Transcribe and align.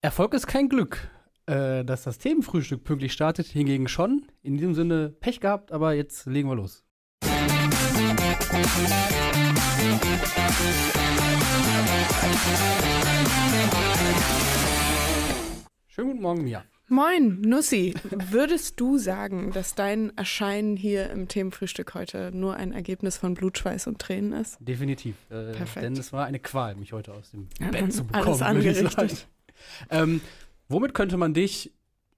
Erfolg 0.00 0.32
ist 0.32 0.46
kein 0.46 0.68
Glück. 0.68 1.10
Äh, 1.46 1.84
dass 1.84 2.04
das 2.04 2.18
Themenfrühstück 2.18 2.84
pünktlich 2.84 3.12
startet, 3.12 3.46
hingegen 3.48 3.88
schon. 3.88 4.26
In 4.42 4.56
diesem 4.56 4.74
Sinne 4.74 5.08
Pech 5.08 5.40
gehabt, 5.40 5.72
aber 5.72 5.94
jetzt 5.94 6.26
legen 6.26 6.48
wir 6.48 6.54
los. 6.54 6.84
Schönen 15.88 16.10
guten 16.10 16.22
Morgen, 16.22 16.44
Mia. 16.44 16.64
Moin, 16.86 17.40
Nussi. 17.40 17.94
Würdest 18.30 18.78
du 18.78 18.98
sagen, 18.98 19.50
dass 19.52 19.74
dein 19.74 20.16
Erscheinen 20.16 20.76
hier 20.76 21.10
im 21.10 21.26
Themenfrühstück 21.26 21.94
heute 21.94 22.30
nur 22.32 22.54
ein 22.54 22.70
Ergebnis 22.72 23.16
von 23.16 23.34
Blutschweiß 23.34 23.88
und 23.88 23.98
Tränen 23.98 24.32
ist? 24.32 24.58
Definitiv. 24.60 25.16
Äh, 25.28 25.52
Perfekt. 25.52 25.84
Denn 25.84 25.94
es 25.94 26.12
war 26.12 26.26
eine 26.26 26.38
Qual, 26.38 26.76
mich 26.76 26.92
heute 26.92 27.12
aus 27.14 27.32
dem 27.32 27.48
Bett 27.58 27.92
zu 27.92 28.04
bekommen. 28.04 28.26
alles 28.26 28.42
angerichtet. 28.42 29.28
Ähm, 29.90 30.20
womit 30.68 30.94
könnte 30.94 31.16
man 31.16 31.34
dich 31.34 31.72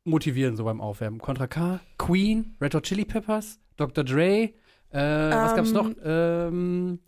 motivieren, 0.05 0.57
so 0.57 0.65
beim 0.65 0.81
Aufwärmen? 0.81 1.21
Contra 1.21 1.47
K, 1.47 1.81
Queen, 1.99 2.57
Red 2.61 2.75
Hot 2.75 2.85
Chili 2.85 3.05
Peppers, 3.05 3.59
Dr. 3.77 4.05
Dre, 4.05 4.53
äh, 4.91 4.99
was 5.31 5.55
gab's 5.55 5.71
Ähm, 5.71 5.75
noch? 5.75 5.91
Ähm, 6.05 6.99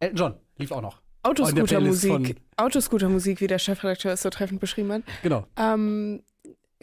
Elton 0.00 0.16
John 0.16 0.34
lief 0.58 0.72
auch 0.72 0.82
noch. 0.82 1.00
Autoscooter-Musik. 1.22 2.36
Autoscooter-Musik, 2.56 3.40
wie 3.40 3.46
der 3.46 3.58
Chefredakteur 3.58 4.12
es 4.12 4.22
so 4.22 4.28
treffend 4.30 4.60
beschrieben 4.60 4.92
hat. 4.92 5.02
Genau. 5.22 5.46
Ähm, 5.56 6.22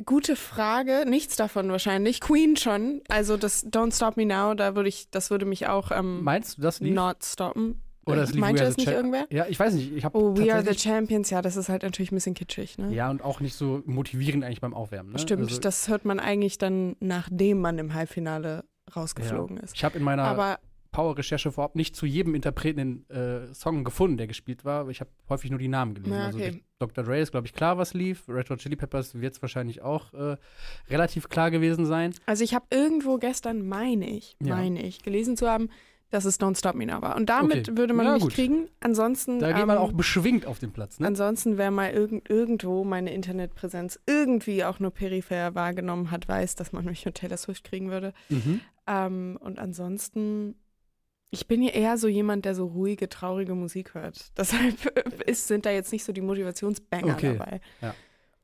gute 0.04 0.36
Frage. 0.36 1.06
Nichts 1.08 1.36
davon 1.36 1.70
wahrscheinlich. 1.70 2.22
Queen 2.22 2.58
schon. 2.58 3.02
Also 3.08 3.38
das 3.38 3.64
Don't 3.68 3.96
Stop 3.96 4.18
Me 4.18 4.26
Now, 4.26 4.56
da 4.56 4.76
würde 4.76 4.90
ich, 4.90 5.12
das 5.12 5.30
würde 5.30 5.46
mich 5.46 5.68
auch 5.68 5.92
ähm, 5.92 6.24
Meinst 6.24 6.58
du, 6.58 6.64
das 6.64 6.80
lief? 6.80 6.96
not 6.96 7.24
stoppen. 7.24 7.84
Oder 8.12 8.24
es 8.24 8.32
lief 8.32 8.42
Meinte 8.42 8.64
das 8.64 8.78
nicht 8.78 8.86
Cha- 8.88 8.94
irgendwer? 8.94 9.26
Ja, 9.30 9.46
ich 9.48 9.60
weiß 9.60 9.74
nicht. 9.74 9.92
Ich 9.94 10.04
habe 10.06 10.18
Oh, 10.18 10.36
We 10.38 10.54
Are 10.54 10.64
the 10.64 10.78
Champions, 10.78 11.30
ja, 11.30 11.42
das 11.42 11.56
ist 11.56 11.70
halt 11.70 11.84
natürlich 11.84 12.12
ein 12.12 12.16
bisschen 12.16 12.34
kitschig, 12.34 12.78
ne? 12.78 12.94
Ja, 12.94 13.10
und 13.10 13.22
auch 13.24 13.40
nicht 13.40 13.56
so 13.56 13.82
motivierend 13.86 14.44
eigentlich 14.44 14.62
beim 14.62 14.74
Aufwärmen. 14.74 15.14
Ne? 15.14 15.20
Stimmt, 15.20 15.44
Also, 15.44 15.60
das 15.60 15.88
hört 15.88 16.06
man 16.06 16.20
eigentlich 16.20 16.58
dann, 16.58 16.96
nachdem 17.00 17.60
man 17.62 17.78
im 17.80 17.94
Halbfinale 17.94 18.64
rausgeflogen 18.96 19.58
ja. 19.58 19.64
ist. 19.64 19.76
Ich 19.76 19.84
habe 19.84 19.98
in 19.98 20.04
meiner 20.04 20.24
Aber 20.24 20.60
Power-Recherche 20.92 21.48
überhaupt 21.50 21.78
nicht 21.78 21.96
zu 21.96 22.06
jedem 22.06 22.36
Interpreten 22.36 23.06
den 23.08 23.10
äh, 23.10 23.54
Song 23.54 23.86
gefunden, 23.86 24.18
der 24.18 24.28
gespielt 24.28 24.66
war. 24.66 24.90
Ich 24.90 25.00
habe 25.00 25.10
häufig 25.30 25.50
nur 25.50 25.60
die 25.60 25.70
Namen 25.70 25.94
gelesen. 25.94 26.14
Ja, 26.14 26.26
Also 26.26 26.38
okay. 26.38 26.50
durch 26.52 26.64
Dr. 26.80 27.04
Dre 27.06 27.20
ist, 27.22 27.32
glaube 27.32 27.48
ich, 27.48 27.54
klar, 27.54 27.78
was 27.78 27.94
lief. 27.94 28.28
Red 28.28 28.50
Hot 28.50 28.60
Chili 28.60 28.76
Peppers 28.76 29.16
wird 29.22 29.36
es 29.36 29.42
wahrscheinlich 29.42 29.82
auch 29.84 30.14
äh, 30.14 30.36
relativ 30.90 31.30
klar 31.30 31.50
gewesen 31.50 31.86
sein. 31.86 32.14
Also 32.26 32.44
ich 32.44 32.54
habe 32.54 32.66
irgendwo 32.72 33.18
gestern, 33.20 33.66
meine 33.70 34.10
ich, 34.10 34.36
Ja. 34.44 34.56
meine 34.56 34.82
ich, 34.84 35.02
gelesen 35.02 35.38
zu 35.38 35.48
haben, 35.48 35.70
dass 36.12 36.26
es 36.26 36.40
Don't 36.40 36.58
Stop 36.58 36.76
Me 36.76 36.86
Now 36.86 37.02
war. 37.02 37.16
Und 37.16 37.30
damit 37.30 37.70
Okay. 37.70 37.78
würde 37.78 37.94
man 37.94 38.06
Ja, 38.06 38.14
mich 38.14 38.24
gut. 38.24 38.34
kriegen. 38.34 38.68
Ansonsten, 38.82 39.40
Da 39.40 39.52
geht 39.54 39.66
man 39.66 39.78
ähm, 39.78 39.82
auch 39.84 39.94
beschwingt 39.94 40.46
auf 40.46 40.60
den 40.60 40.72
Platz. 40.72 41.00
Ne? 41.00 41.08
ansonsten, 41.08 41.58
wer 41.58 41.72
mal 41.72 41.92
irgend, 41.92 42.30
irgendwo 42.30 42.84
meine 42.84 43.14
Internetpräsenz 43.14 44.00
irgendwie 44.06 44.64
auch 44.64 44.80
nur 44.80 44.92
peripher 44.92 45.56
wahrgenommen 45.56 46.12
hat, 46.12 46.28
weiß, 46.28 46.56
dass 46.56 46.72
man 46.74 46.86
mich 46.86 47.04
mit 47.06 47.16
Taylor 47.16 47.38
Swift 47.38 47.64
kriegen 47.64 47.90
würde. 47.90 48.14
Mhm. 48.30 48.62
Ähm, 48.88 49.38
und 49.42 49.58
ansonsten, 49.58 50.56
ich 51.30 51.48
bin 51.48 51.62
ja 51.64 51.72
eher 51.72 51.98
so 51.98 52.08
jemand, 52.10 52.44
der 52.46 52.56
so 52.56 52.66
ruhige, 52.68 53.08
traurige 53.10 53.56
Musik 53.56 53.94
hört. 53.94 54.32
Deshalb 54.38 54.76
ist, 55.26 55.48
sind 55.48 55.66
da 55.66 55.72
jetzt 55.72 55.92
nicht 55.94 56.04
so 56.04 56.12
die 56.14 56.22
Motivationsbanger 56.22 57.14
Okay. 57.14 57.38
dabei. 57.38 57.62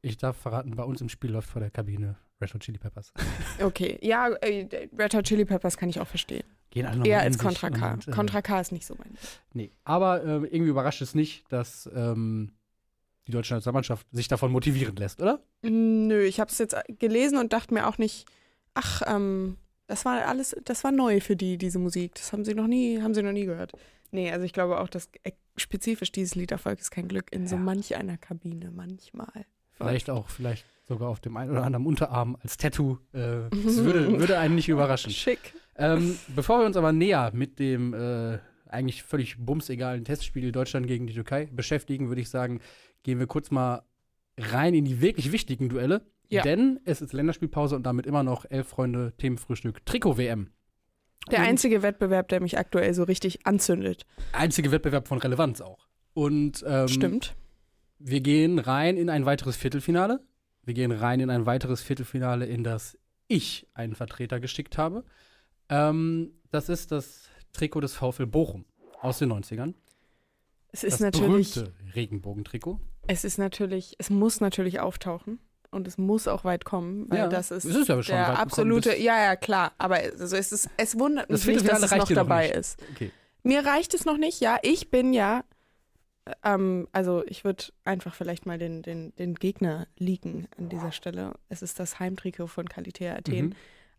Ich 0.01 0.15
darf 0.17 0.37
verraten, 0.37 0.75
bei 0.75 0.83
uns 0.83 1.01
im 1.01 1.09
Spiel 1.09 1.31
läuft 1.31 1.49
vor 1.49 1.59
der 1.59 1.71
Kabine 1.71 2.15
Red 2.41 2.53
Hot 2.53 2.61
Chili 2.61 2.77
Peppers. 2.77 3.11
Okay, 3.61 3.97
ja, 4.01 4.29
äh, 4.41 4.87
Red 4.97 5.13
Hot 5.15 5.25
Chili 5.25 5.45
Peppers 5.45 5.77
kann 5.77 5.89
ich 5.89 5.99
auch 5.99 6.07
verstehen. 6.07 6.43
Gehen 6.69 6.85
alle 6.85 6.97
noch 6.99 7.05
Eher 7.05 7.21
als 7.21 7.37
Contra 7.37 7.69
K. 7.69 7.93
und, 7.93 8.07
äh, 8.07 8.11
Contra 8.11 8.41
K 8.41 8.59
ist 8.61 8.71
nicht 8.71 8.85
so 8.85 8.95
mein. 8.99 9.17
Nee, 9.53 9.71
aber 9.83 10.23
äh, 10.23 10.27
irgendwie 10.27 10.69
überrascht 10.69 11.01
es 11.01 11.15
nicht, 11.15 11.45
dass 11.51 11.89
ähm, 11.95 12.51
die 13.27 13.31
deutsche 13.31 13.53
Nationalmannschaft 13.55 14.05
sich 14.11 14.27
davon 14.27 14.51
motivieren 14.51 14.95
lässt, 14.95 15.21
oder? 15.21 15.41
Nö, 15.63 16.23
ich 16.23 16.39
habe 16.39 16.51
es 16.51 16.57
jetzt 16.59 16.75
gelesen 16.99 17.37
und 17.39 17.53
dachte 17.53 17.73
mir 17.73 17.87
auch 17.87 17.97
nicht, 17.97 18.25
ach, 18.73 19.01
ähm, 19.07 19.57
das 19.87 20.05
war 20.05 20.25
alles, 20.27 20.55
das 20.65 20.83
war 20.83 20.91
neu 20.91 21.19
für 21.21 21.35
die, 21.35 21.57
diese 21.57 21.79
Musik. 21.79 22.15
Das 22.15 22.31
haben 22.33 22.45
sie 22.45 22.53
noch 22.53 22.67
nie, 22.67 23.01
haben 23.01 23.13
sie 23.13 23.23
noch 23.23 23.31
nie 23.31 23.45
gehört. 23.45 23.71
Nee, 24.11 24.31
also 24.31 24.45
ich 24.45 24.53
glaube 24.53 24.79
auch, 24.79 24.89
dass 24.89 25.09
äh, 25.23 25.31
spezifisch 25.55 26.11
dieses 26.11 26.35
Lied 26.35 26.51
Erfolg 26.51 26.79
ist 26.79 26.91
kein 26.91 27.07
Glück 27.07 27.31
in 27.31 27.47
so 27.47 27.55
Ja. 27.55 27.61
manch 27.61 27.95
einer 27.95 28.17
Kabine, 28.17 28.71
manchmal. 28.71 29.45
Vielleicht 29.71 30.09
auch, 30.09 30.29
vielleicht 30.29 30.65
sogar 30.87 31.09
auf 31.09 31.19
dem 31.19 31.35
einen 31.37 31.51
oder 31.51 31.63
anderen 31.63 31.85
Unterarm 31.85 32.37
als 32.41 32.57
Tattoo. 32.57 32.97
Äh, 33.13 33.49
das 33.51 33.83
würde, 33.83 34.19
würde 34.19 34.39
einen 34.39 34.55
nicht 34.55 34.69
überraschen. 34.69 35.11
Schick. 35.13 35.53
Ähm, 35.75 36.17
bevor 36.35 36.59
wir 36.59 36.65
uns 36.65 36.77
aber 36.77 36.91
näher 36.91 37.31
mit 37.33 37.59
dem 37.59 37.93
äh, 37.93 38.39
eigentlich 38.67 39.03
völlig 39.03 39.37
bumsegalen 39.37 40.05
Testspiel 40.05 40.51
Deutschland 40.51 40.87
gegen 40.87 41.07
die 41.07 41.13
Türkei 41.13 41.49
beschäftigen, 41.51 42.07
würde 42.09 42.21
ich 42.21 42.29
sagen, 42.29 42.61
gehen 43.03 43.19
wir 43.19 43.27
kurz 43.27 43.51
mal 43.51 43.83
rein 44.37 44.73
in 44.73 44.85
die 44.85 45.01
wirklich 45.01 45.31
wichtigen 45.31 45.69
Duelle. 45.69 46.01
Ja. 46.29 46.41
Denn 46.41 46.79
es 46.83 47.01
ist 47.01 47.13
Länderspielpause 47.13 47.75
und 47.75 47.83
damit 47.83 48.05
immer 48.05 48.23
noch 48.23 48.45
elf 48.49 48.67
Freunde 48.67 49.13
Themenfrühstück 49.17 49.85
Trikot-WM. 49.85 50.49
Der 51.31 51.41
einzige 51.41 51.81
Wettbewerb, 51.81 52.29
der 52.29 52.41
mich 52.41 52.57
aktuell 52.57 52.93
so 52.93 53.03
richtig 53.03 53.45
anzündet. 53.45 54.05
einzige 54.31 54.71
Wettbewerb 54.71 55.07
von 55.07 55.17
Relevanz 55.17 55.61
auch. 55.61 55.87
Und 56.13 56.63
ähm, 56.67 56.87
Stimmt. 56.87 57.35
wir 57.99 58.21
gehen 58.21 58.59
rein 58.59 58.97
in 58.97 59.09
ein 59.09 59.25
weiteres 59.25 59.55
Viertelfinale. 59.55 60.21
Wir 60.67 60.73
gehen 60.73 60.91
rein 60.91 61.21
in 61.21 61.29
ein 61.29 61.45
weiteres 61.45 61.81
Viertelfinale, 61.81 62.45
in 62.45 62.65
das 62.65 62.97
ich 63.29 63.67
einen 63.73 63.95
Vertreter 63.95 64.41
geschickt 64.41 64.77
habe. 64.77 65.05
Ähm, 65.69 66.33
das 66.51 66.67
ist 66.67 66.91
das 66.91 67.29
Trikot 67.53 67.79
des 67.79 67.93
VfL 67.93 68.25
Bochum 68.25 68.65
aus 68.99 69.19
den 69.19 69.31
90ern. 69.31 69.75
Es 70.73 70.83
ist 70.83 70.95
das 70.95 70.99
natürlich, 70.99 71.53
berühmte 71.53 71.73
Regenbogentrikot. 71.95 72.81
es 73.07 73.23
ist 73.23 73.37
natürlich, 73.37 73.95
es 73.97 74.09
muss 74.09 74.41
natürlich 74.41 74.81
auftauchen. 74.81 75.39
Und 75.71 75.87
es 75.87 75.97
muss 75.97 76.27
auch 76.27 76.43
weit 76.43 76.65
kommen, 76.65 77.09
weil 77.09 77.19
Ja, 77.19 77.27
das 77.27 77.51
ist, 77.51 77.63
es 77.63 77.75
ist 77.75 77.87
ja 77.87 78.01
der 78.01 78.39
absolute, 78.39 78.95
ja, 78.97 79.21
ja, 79.21 79.35
klar. 79.37 79.71
Aber 79.77 79.95
also 79.95 80.35
es, 80.35 80.51
ist, 80.51 80.69
es 80.75 80.99
wundert 80.99 81.29
Das 81.29 81.45
mich 81.45 81.57
nicht, 81.57 81.69
dass 81.69 81.83
es 81.83 81.91
noch 81.91 82.09
dabei 82.09 82.47
nicht. 82.47 82.55
ist. 82.55 82.79
Okay. 82.93 83.11
Mir 83.43 83.65
reicht 83.65 83.93
es 83.93 84.03
noch 84.03 84.17
nicht, 84.17 84.41
ja. 84.41 84.57
Ich 84.63 84.91
bin 84.91 85.13
ja, 85.13 85.43
ähm, 86.43 86.87
also 86.91 87.23
ich 87.27 87.43
würde 87.43 87.65
einfach 87.83 88.13
vielleicht 88.15 88.45
mal 88.45 88.57
den, 88.57 88.81
den, 88.81 89.13
den 89.15 89.35
Gegner 89.35 89.87
leaken 89.97 90.47
an 90.57 90.69
dieser 90.69 90.91
Stelle. 90.91 91.33
Es 91.49 91.61
ist 91.61 91.79
das 91.79 91.99
Heimtrikot 91.99 92.47
von 92.47 92.67
Qualität 92.67 93.11
Athen 93.17 93.45
Mhm. 93.47 93.53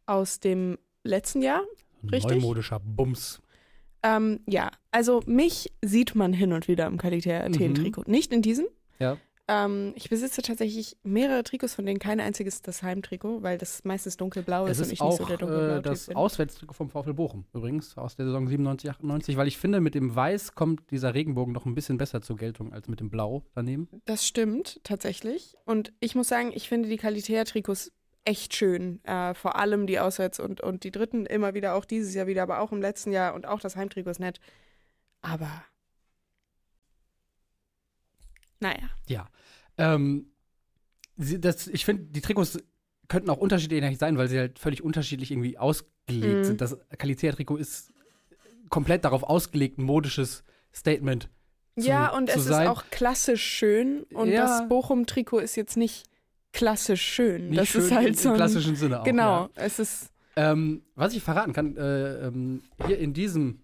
aus 0.06 0.41
dem 0.41 0.78
letzten 1.05 1.43
Jahr. 1.43 1.62
Richtig? 2.11 2.41
Neumodischer 2.41 2.81
Bums. 2.81 3.41
Ähm, 4.03 4.41
ja, 4.47 4.71
also 4.93 5.22
mich 5.27 5.72
sieht 5.83 6.15
man 6.15 6.33
hin 6.33 6.53
und 6.53 6.69
wieder 6.69 6.87
im 6.87 6.99
Qualität 6.99 7.43
Athen 7.43 7.71
Mhm. 7.72 7.75
Trikot. 7.75 8.05
Nicht 8.06 8.33
in 8.33 8.43
diesem. 8.43 8.66
Ja. 8.99 9.16
Ähm, 9.48 9.92
ich 9.97 10.10
besitze 10.10 10.42
tatsächlich 10.42 10.98
mehrere 11.03 11.42
Trikots, 11.42 11.75
von 11.75 11.86
denen 11.86 11.98
kein 11.98 12.20
einziges 12.20 12.60
das 12.60 12.82
Heimtrikot, 12.82 13.42
weil 13.42 13.56
das 13.56 13.82
meistens 13.84 14.19
dunkelblau 14.19 14.66
Es 14.66 14.72
ist, 14.72 14.78
und 14.78 14.84
ist 14.84 14.92
ich 14.92 15.00
auch 15.00 15.09
nicht 15.09 15.19
so 15.19 15.25
der 15.25 15.38
dunkelblaue 15.38 15.78
äh, 15.78 15.82
das 15.82 16.06
bin. 16.06 16.16
Auswärtstrikot 16.16 16.75
vom 16.75 16.91
VfL 16.91 17.14
Bochum 17.14 17.47
übrigens 17.54 17.97
aus 17.97 18.14
der 18.14 18.26
Saison 18.26 18.47
97, 18.47 18.91
98, 18.91 19.36
weil 19.38 19.48
ich 19.48 19.56
finde, 19.56 19.81
mit 19.81 19.94
dem 19.94 20.14
Weiß 20.14 20.54
kommt 20.54 20.91
dieser 20.91 21.14
Regenbogen 21.14 21.54
noch 21.54 21.64
ein 21.64 21.75
bisschen 21.75 21.97
besser 21.97 22.20
zur 22.20 22.36
Geltung 22.36 22.75
als 22.75 22.88
mit 22.88 23.00
dem 23.00 23.09
Blau 23.09 23.42
daneben. 23.54 23.88
Das 24.04 24.26
stimmt 24.26 24.81
tatsächlich. 24.84 25.56
Und 25.65 25.92
ich 26.00 26.15
muss 26.15 26.28
sagen, 26.28 26.53
ich 26.54 26.69
finde 26.69 26.91
die 26.91 26.98
Qualität-Trikots 26.98 27.92
echt 28.25 28.54
schön. 28.54 29.03
Äh, 29.04 29.32
vor 29.32 29.56
allem 29.56 29.86
die 29.86 29.98
Auswärts- 29.98 30.41
und, 30.41 30.60
und 30.60 30.84
die 30.84 30.91
dritten 30.91 31.25
immer 31.25 31.54
wieder, 31.54 31.75
auch 31.75 31.86
dieses 31.86 32.15
Jahr 32.15 32.26
wieder, 32.26 32.42
aber 32.42 32.60
auch 32.60 32.72
im 32.72 32.82
letzten 32.82 33.12
Jahr 33.12 33.34
und 33.34 33.47
auch 33.47 33.60
das 33.60 33.76
Heimtrikot 33.76 34.10
ist 34.10 34.20
nett. 34.20 34.41
Aber. 35.22 35.65
Naja. 38.61 38.89
Ja. 39.07 39.29
Ähm, 39.77 40.27
sie, 41.17 41.41
das, 41.41 41.67
ich 41.69 41.85
finde, 41.85 42.05
die 42.05 42.21
Trikots 42.21 42.59
könnten 43.09 43.31
auch 43.31 43.39
unterschiedlich 43.39 43.99
sein, 43.99 44.19
weil 44.19 44.29
sie 44.29 44.39
halt 44.39 44.59
völlig 44.59 44.83
unterschiedlich 44.83 45.31
irgendwie 45.31 45.59
ausgelegt 45.59 46.39
Mhm. 46.39 46.45
sind. 46.45 46.61
Das 46.61 46.77
Qualität-Trikot 46.99 47.57
ist 47.57 47.93
komplett 48.71 49.05
darauf 49.05 49.23
ausgelegt, 49.23 49.79
ein 49.79 49.85
modisches 49.85 50.43
Statement 50.75 51.29
zu, 51.79 51.87
ja, 51.87 52.09
und 52.15 52.29
zu 52.31 52.39
es 52.39 52.45
sein. 52.47 52.65
ist 52.65 52.69
auch 52.71 52.85
klassisch 52.91 53.43
schön. 53.43 54.03
Und 54.13 54.29
Ja. 54.31 54.47
das 54.61 54.69
Bochum-Trikot 54.69 55.39
ist 55.39 55.57
jetzt 55.57 55.77
nicht 55.77 56.04
klassisch 56.53 57.03
schön. 57.03 57.49
Nicht 57.51 57.61
das 57.61 57.69
schön 57.69 57.83
ist 57.83 57.91
halt 57.93 58.09
im, 58.09 58.15
so. 58.15 58.31
im 58.31 58.34
klassischen 58.37 58.77
Sinne 58.77 59.01
auch. 59.01 59.04
genau. 59.04 59.43
Ja. 59.45 59.51
Es 59.54 59.78
ist. 59.78 60.11
Ähm, 60.37 60.83
was 60.95 61.15
ich 61.15 61.22
verraten 61.22 61.53
kann, 61.53 61.77
äh, 61.77 62.27
ähm, 62.27 62.63
hier 62.87 62.99
in 62.99 63.13
diesem 63.13 63.61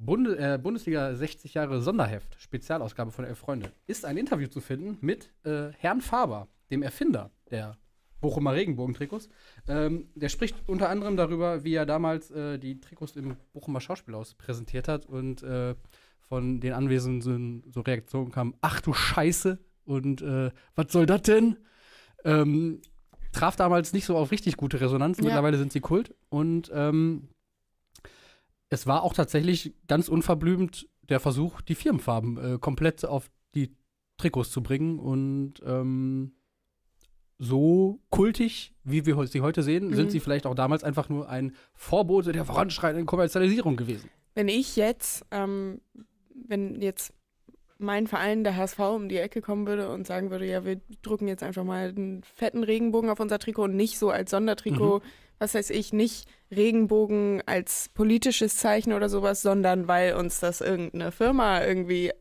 Bunde, 0.00 0.38
äh, 0.38 0.58
Bundesliga 0.58 1.14
60 1.14 1.54
Jahre 1.54 1.82
Sonderheft, 1.82 2.34
Spezialausgabe 2.40 3.10
von 3.10 3.26
Elf 3.26 3.38
Freunde, 3.38 3.70
ist 3.86 4.06
ein 4.06 4.16
Interview 4.16 4.48
zu 4.48 4.60
finden 4.60 4.96
mit 5.02 5.30
äh, 5.44 5.72
Herrn 5.78 6.00
Faber, 6.00 6.48
dem 6.70 6.82
Erfinder 6.82 7.30
der 7.50 7.76
Bochumer 8.20 8.54
Regenbogentrikots. 8.54 9.28
Ähm, 9.68 10.08
der 10.14 10.30
spricht 10.30 10.56
unter 10.66 10.88
anderem 10.88 11.16
darüber, 11.16 11.64
wie 11.64 11.74
er 11.74 11.84
damals 11.84 12.30
äh, 12.30 12.58
die 12.58 12.80
Trikots 12.80 13.16
im 13.16 13.36
Bochumer 13.52 13.80
Schauspielhaus 13.80 14.34
präsentiert 14.34 14.88
hat 14.88 15.04
und 15.04 15.42
äh, 15.42 15.74
von 16.18 16.60
den 16.60 16.72
Anwesenden 16.72 17.62
so 17.70 17.80
Reaktionen 17.80 18.30
kam, 18.30 18.54
ach 18.62 18.80
du 18.80 18.94
Scheiße 18.94 19.58
und 19.84 20.22
äh, 20.22 20.50
was 20.76 20.92
soll 20.92 21.04
das 21.06 21.22
denn? 21.22 21.58
Ähm, 22.24 22.80
traf 23.32 23.56
damals 23.56 23.92
nicht 23.92 24.04
so 24.06 24.16
auf 24.16 24.30
richtig 24.30 24.56
gute 24.56 24.80
Resonanz. 24.80 25.18
Ja. 25.18 25.24
Mittlerweile 25.24 25.58
sind 25.58 25.72
sie 25.72 25.80
Kult. 25.80 26.14
Und 26.28 26.70
ähm, 26.72 27.28
es 28.70 28.86
war 28.86 29.02
auch 29.02 29.12
tatsächlich 29.14 29.74
ganz 29.88 30.08
unverblümt 30.08 30.88
der 31.08 31.20
Versuch, 31.20 31.60
die 31.60 31.74
Firmenfarben 31.74 32.54
äh, 32.54 32.58
komplett 32.58 33.04
auf 33.04 33.30
die 33.54 33.74
Trikots 34.16 34.50
zu 34.50 34.62
bringen 34.62 34.98
und 34.98 35.54
ähm, 35.66 36.32
so 37.38 38.00
kultig, 38.10 38.74
wie 38.84 39.06
wir 39.06 39.26
sie 39.26 39.40
heute 39.40 39.62
sehen, 39.62 39.88
Mhm. 39.88 39.94
sind 39.94 40.10
sie 40.10 40.20
vielleicht 40.20 40.46
auch 40.46 40.54
damals 40.54 40.84
einfach 40.84 41.08
nur 41.08 41.28
ein 41.28 41.54
Vorbote 41.74 42.32
der 42.32 42.44
voranschreitenden 42.44 43.06
Kommerzialisierung 43.06 43.76
gewesen. 43.76 44.10
Wenn 44.34 44.48
ich 44.48 44.76
jetzt, 44.76 45.24
ähm, 45.30 45.80
wenn 46.34 46.80
jetzt 46.80 47.12
mein 47.78 48.06
Verein, 48.06 48.44
der 48.44 48.56
HSV, 48.56 48.78
um 48.78 49.08
die 49.08 49.16
Ecke 49.16 49.40
kommen 49.40 49.66
würde 49.66 49.88
und 49.88 50.06
sagen 50.06 50.30
würde, 50.30 50.46
ja, 50.46 50.66
wir 50.66 50.80
drucken 51.00 51.28
jetzt 51.28 51.42
einfach 51.42 51.64
mal 51.64 51.88
einen 51.88 52.22
fetten 52.22 52.62
Regenbogen 52.62 53.08
auf 53.08 53.20
unser 53.20 53.38
Trikot 53.38 53.64
und 53.64 53.74
nicht 53.74 53.98
so 53.98 54.10
als 54.10 54.30
Sondertrikot, 54.30 55.00
was 55.40 55.54
weiß 55.54 55.70
ich, 55.70 55.92
nicht 55.92 56.28
Regenbogen 56.52 57.42
als 57.46 57.88
politisches 57.88 58.56
Zeichen 58.56 58.92
oder 58.92 59.08
sowas, 59.08 59.42
sondern 59.42 59.88
weil 59.88 60.14
uns 60.14 60.38
das 60.38 60.60
irgendeine 60.60 61.10
Firma 61.10 61.64
irgendwie 61.64 62.12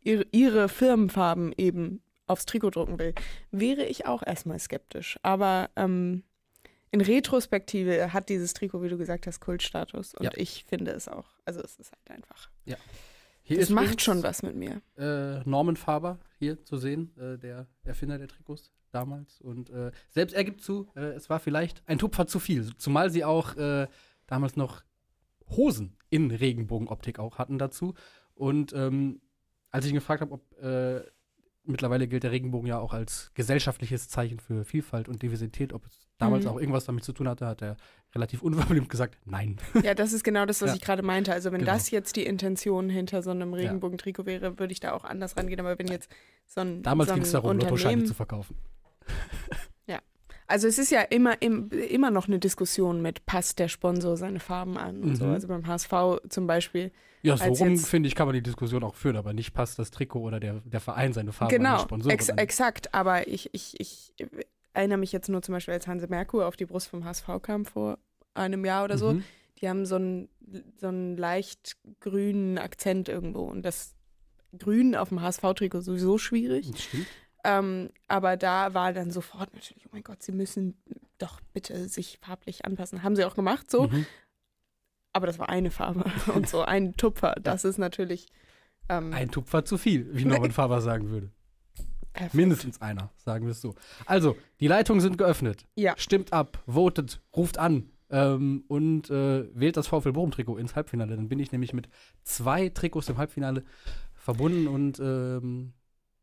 ihre, 0.00 0.68
Firmenfarben 0.68 1.52
eben 1.56 2.02
aufs 2.26 2.46
Trikot 2.46 2.70
drucken 2.70 2.98
will, 2.98 3.14
wäre 3.50 3.84
ich 3.84 4.06
auch 4.06 4.22
erstmal 4.26 4.58
skeptisch. 4.58 5.18
Aber 5.22 5.70
ähm, 5.76 6.24
in 6.90 7.00
Retrospektive 7.00 8.12
hat 8.12 8.28
dieses 8.28 8.54
Trikot, 8.54 8.82
wie 8.82 8.88
du 8.88 8.98
gesagt 8.98 9.26
hast, 9.26 9.40
Kultstatus 9.40 10.14
und 10.14 10.24
Ja. 10.24 10.30
ich 10.34 10.64
finde 10.64 10.92
es 10.92 11.08
auch. 11.08 11.28
Also 11.44 11.60
es 11.60 11.76
ist 11.76 11.92
halt 11.92 12.10
einfach. 12.18 12.50
Hier 13.44 13.58
Das 13.58 13.70
macht 13.70 13.84
übrigens, 13.84 14.02
schon 14.02 14.22
was 14.22 14.42
mit 14.42 14.54
mir. 14.56 14.80
Äh, 14.96 15.40
Norman 15.48 15.76
Faber 15.76 16.18
hier 16.38 16.64
zu 16.64 16.76
sehen, 16.76 17.12
äh, 17.18 17.38
der 17.38 17.66
Erfinder 17.84 18.16
der 18.18 18.28
Trikots 18.28 18.72
damals. 18.94 19.40
Und 19.40 19.70
äh, 19.70 19.90
selbst 20.10 20.34
er 20.34 20.44
gibt 20.44 20.60
zu, 20.62 20.88
äh, 20.94 21.00
es 21.14 21.28
war 21.30 21.40
vielleicht 21.40 21.82
ein 21.86 21.98
Tupfer 21.98 22.26
zu 22.26 22.38
viel. 22.38 22.74
Zumal 22.76 23.10
sie 23.10 23.24
auch 23.24 23.56
äh, 23.56 23.88
damals 24.26 24.56
noch 24.56 24.82
Hosen 25.50 25.96
in 26.10 26.30
Regenbogenoptik 26.30 27.18
auch 27.18 27.38
hatten 27.38 27.58
dazu. 27.58 27.94
Und 28.34 28.72
ähm, 28.72 29.20
als 29.70 29.84
ich 29.84 29.90
ihn 29.92 29.96
gefragt 29.96 30.20
habe, 30.20 30.32
ob 30.32 30.58
äh, 30.62 31.02
mittlerweile 31.64 32.08
gilt 32.08 32.24
der 32.24 32.32
Regenbogen 32.32 32.66
ja 32.68 32.78
auch 32.78 32.92
als 32.92 33.30
gesellschaftliches 33.34 34.08
Zeichen 34.08 34.40
für 34.40 34.64
Vielfalt 34.64 35.08
und 35.08 35.22
Diversität, 35.22 35.72
ob 35.72 35.86
es 35.86 36.08
damals 36.18 36.44
Mhm. 36.44 36.50
auch 36.50 36.58
irgendwas 36.58 36.84
damit 36.86 37.04
zu 37.04 37.12
tun 37.12 37.28
hatte, 37.28 37.46
hat 37.46 37.62
er 37.62 37.76
relativ 38.14 38.42
unverblümt 38.42 38.88
gesagt, 38.88 39.16
nein. 39.24 39.58
Ja, 39.82 39.94
das 39.94 40.12
ist 40.12 40.24
genau 40.24 40.44
das, 40.44 40.60
was 40.60 40.70
Ja. 40.70 40.76
ich 40.76 40.80
gerade 40.82 41.02
meinte. 41.02 41.32
Also 41.32 41.52
wenn 41.52 41.60
Genau. 41.60 41.72
das 41.72 41.90
jetzt 41.90 42.16
die 42.16 42.24
Intention 42.26 42.88
hinter 42.90 43.22
so 43.22 43.30
einem 43.30 43.54
Regenbogentrikot 43.54 44.26
wäre, 44.26 44.58
würde 44.58 44.72
ich 44.72 44.80
da 44.80 44.92
auch 44.92 45.04
anders 45.04 45.36
rangehen. 45.36 45.60
Aber 45.60 45.78
wenn 45.78 45.86
jetzt 45.88 46.10
so 46.46 46.62
ein 46.62 46.82
Damals 46.82 47.08
so 47.10 47.14
ging 47.14 47.22
es 47.22 47.32
darum, 47.32 47.58
Lottoscheine 47.58 48.04
zu 48.04 48.14
verkaufen. 48.14 48.56
Also 50.52 50.68
es 50.68 50.78
ist 50.78 50.90
ja 50.90 51.00
immer, 51.00 51.40
im, 51.40 51.70
immer 51.70 52.10
noch 52.10 52.28
eine 52.28 52.38
Diskussion 52.38 53.00
mit, 53.00 53.24
passt 53.24 53.58
der 53.58 53.68
Sponsor 53.68 54.18
seine 54.18 54.38
Farben 54.38 54.76
an 54.76 55.02
und 55.02 55.16
so. 55.16 55.24
Mhm. 55.24 55.32
Also 55.32 55.48
beim 55.48 55.66
HSV 55.66 55.92
zum 56.28 56.46
Beispiel. 56.46 56.92
Ja, 57.22 57.38
so 57.38 57.44
rum, 57.44 57.78
finde 57.78 58.06
ich, 58.06 58.14
kann 58.14 58.26
man 58.26 58.34
die 58.34 58.42
Diskussion 58.42 58.84
auch 58.84 58.94
führen, 58.94 59.16
aber 59.16 59.32
nicht 59.32 59.54
passt 59.54 59.78
das 59.78 59.90
Trikot 59.90 60.20
oder 60.20 60.40
der, 60.40 60.60
der 60.66 60.80
Verein 60.80 61.14
seine 61.14 61.32
Farbe 61.32 61.54
an 61.54 61.60
die 61.60 61.64
genau, 61.64 61.78
Sponsoren 61.78 62.14
ex 62.14 62.28
an. 62.28 62.36
exakt. 62.36 62.92
Aber 62.92 63.26
ich, 63.28 63.48
ich, 63.54 63.80
ich 63.80 64.12
erinnere 64.74 64.98
mich 64.98 65.12
jetzt 65.12 65.30
nur 65.30 65.40
zum 65.40 65.54
Beispiel, 65.54 65.72
als 65.72 65.86
Hanse 65.86 66.06
Merkur 66.08 66.46
auf 66.46 66.56
die 66.56 66.66
Brust 66.66 66.88
vom 66.88 67.02
HSV 67.06 67.26
kam 67.40 67.64
vor 67.64 67.98
einem 68.34 68.66
Jahr 68.66 68.84
oder 68.84 68.98
so. 68.98 69.14
Mhm. 69.14 69.24
Die 69.58 69.68
haben 69.70 69.86
so 69.86 69.94
einen, 69.94 70.28
so 70.76 70.88
einen 70.88 71.16
leicht 71.16 71.78
grünen 72.00 72.58
Akzent 72.58 73.08
irgendwo. 73.08 73.44
Und 73.44 73.62
das 73.62 73.94
Grün 74.58 74.96
auf 74.96 75.08
dem 75.08 75.22
HSV-Trikot 75.22 75.80
sowieso 75.80 76.18
schwierig. 76.18 76.70
Das 76.70 76.82
Stimmt. 76.82 77.06
Ähm, 77.44 77.90
aber 78.08 78.36
da 78.36 78.72
war 78.74 78.92
dann 78.92 79.10
sofort 79.10 79.52
natürlich, 79.54 79.84
oh 79.86 79.90
mein 79.92 80.02
Gott, 80.04 80.22
sie 80.22 80.32
müssen 80.32 80.76
doch 81.18 81.40
bitte 81.52 81.88
sich 81.88 82.18
farblich 82.22 82.64
anpassen. 82.64 83.02
Haben 83.02 83.16
sie 83.16 83.24
auch 83.24 83.34
gemacht 83.34 83.70
so, 83.70 83.88
Mhm. 83.88 84.06
aber 85.12 85.26
das 85.26 85.38
war 85.38 85.48
eine 85.48 85.70
Farbe 85.70 86.04
und 86.34 86.48
so 86.48 86.62
ein 86.62 86.94
Tupfer. 86.96 87.34
Das 87.42 87.64
ist 87.64 87.78
natürlich 87.78 88.26
ähm, 88.88 89.12
Ein 89.12 89.30
Tupfer 89.30 89.64
zu 89.64 89.78
viel, 89.78 90.08
wie 90.14 90.24
Norman 90.24 90.50
Faber 90.52 90.80
sagen 90.80 91.10
würde. 91.10 91.30
perfekt. 92.12 92.34
Mindestens 92.34 92.80
einer, 92.80 93.10
sagen 93.16 93.44
wir 93.46 93.52
es 93.52 93.60
so. 93.60 93.74
Also, 94.06 94.36
die 94.60 94.68
Leitungen 94.68 95.00
sind 95.00 95.18
geöffnet. 95.18 95.64
Ja. 95.76 95.94
Stimmt 95.96 96.32
ab, 96.32 96.62
votet, 96.66 97.20
ruft 97.36 97.58
an 97.58 97.90
ähm, 98.10 98.64
und 98.68 99.10
äh, 99.10 99.48
wählt 99.54 99.76
das 99.76 99.86
VfL 99.88 100.12
Bochum-Trikot 100.12 100.58
ins 100.58 100.74
Halbfinale. 100.76 101.16
Dann 101.16 101.28
bin 101.28 101.38
ich 101.40 101.50
nämlich 101.52 101.72
mit 101.72 101.88
zwei 102.22 102.68
Trikots 102.68 103.08
im 103.08 103.18
Halbfinale 103.18 103.64
verbunden 104.14 104.66
und 104.68 104.98
ähm, 105.00 105.72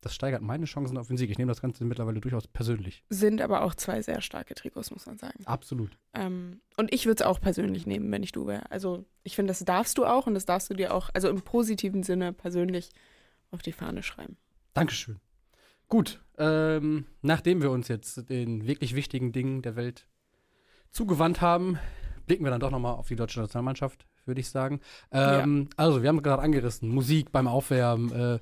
das 0.01 0.15
steigert 0.15 0.41
meine 0.41 0.65
Chancen 0.65 0.97
auf 0.97 1.07
den 1.07 1.17
Sieg. 1.17 1.29
Ich 1.29 1.37
nehme 1.37 1.51
das 1.51 1.61
Ganze 1.61 1.83
mittlerweile 1.83 2.21
durchaus 2.21 2.47
persönlich. 2.47 3.03
Sind 3.09 3.41
aber 3.41 3.63
auch 3.63 3.75
zwei 3.75 4.01
sehr 4.01 4.21
starke 4.21 4.55
Trikots, 4.55 4.91
muss 4.91 5.05
man 5.05 5.17
sagen. 5.17 5.45
Absolut. 5.45 5.97
Ähm, 6.13 6.61
und 6.77 6.93
ich 6.93 7.05
würde 7.05 7.23
es 7.23 7.27
auch 7.27 7.41
persönlich 7.41 7.85
nehmen, 7.85 8.11
wenn 8.11 8.23
ich 8.23 8.31
du 8.31 8.47
wäre. 8.47 8.71
Also 8.71 9.05
ich 9.23 9.35
finde, 9.35 9.51
das 9.51 9.59
darfst 9.59 9.97
du 9.97 10.05
auch 10.05 10.27
und 10.27 10.33
das 10.33 10.45
darfst 10.45 10.69
du 10.69 10.73
dir 10.73 10.93
auch, 10.93 11.09
also 11.13 11.29
im 11.29 11.41
positiven 11.41 12.03
Sinne 12.03 12.33
persönlich 12.33 12.89
auf 13.51 13.61
die 13.61 13.73
Fahne 13.73 14.03
schreiben. 14.03 14.37
Dankeschön. 14.73 15.17
Gut, 15.87 16.21
ähm, 16.37 17.05
nachdem 17.21 17.61
wir 17.61 17.71
uns 17.71 17.87
jetzt 17.87 18.29
den 18.29 18.67
wirklich 18.67 18.95
wichtigen 18.95 19.31
Dingen 19.31 19.61
der 19.63 19.75
Welt 19.75 20.07
zugewandt 20.91 21.41
haben, 21.41 21.79
blicken 22.27 22.43
wir 22.43 22.51
dann 22.51 22.59
doch 22.59 22.71
nochmal 22.71 22.93
auf 22.93 23.07
die 23.07 23.15
deutsche 23.15 23.39
Nationalmannschaft, 23.39 24.05
würde 24.25 24.39
ich 24.39 24.49
sagen. 24.49 24.81
Ähm, 25.11 25.67
Also, 25.75 26.03
wir 26.03 26.09
haben 26.09 26.21
gerade 26.21 26.43
angerissen, 26.43 26.89
Musik 26.89 27.31
beim 27.31 27.47
Aufwärmen, 27.47 28.11
äh, 28.11 28.39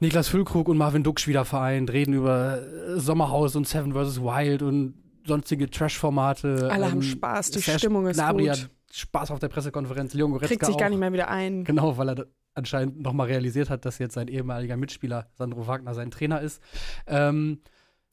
Niklas 0.00 0.28
Füllkrug 0.28 0.68
und 0.68 0.78
Marvin 0.78 1.02
Duksch 1.02 1.26
wieder 1.28 1.44
vereint, 1.44 1.92
reden 1.92 2.14
über 2.14 2.60
äh, 2.62 2.98
Sommerhaus 2.98 3.54
und 3.56 3.68
Seven 3.68 3.92
vs. 3.92 4.20
Wild 4.22 4.62
und 4.62 4.94
sonstige 5.26 5.68
Trash-Formate. 5.70 6.70
Alle 6.72 6.86
haben 6.86 6.96
Ähm, 6.98 7.02
Spaß, 7.02 7.50
die 7.52 7.58
Serge 7.60 7.78
Stimmung 7.80 8.06
ist 8.06 8.16
Gnabry 8.16 8.44
gut. 8.46 8.50
hat 8.52 8.70
Spaß 8.92 9.30
auf 9.30 9.38
der 9.38 9.48
Pressekonferenz, 9.48 10.14
Leon 10.14 10.30
Goretzka 10.32 10.48
Kriegt 10.48 10.64
sich 10.66 10.76
gar 10.78 10.86
auch. 10.86 10.90
nicht 10.90 10.98
mehr 11.00 11.12
wieder 11.12 11.28
ein. 11.28 11.64
Genau, 11.64 11.96
weil 11.98 12.08
er 12.10 12.26
anscheinend 12.54 13.00
nochmal 13.00 13.26
realisiert 13.28 13.70
hat, 13.70 13.84
dass 13.84 13.98
jetzt 13.98 14.14
sein 14.14 14.26
ehemaliger 14.28 14.76
Mitspieler 14.76 15.28
Sandro 15.34 15.66
Wagner 15.66 15.94
sein 15.94 16.10
Trainer 16.10 16.40
ist. 16.40 16.60
Ähm, 17.06 17.60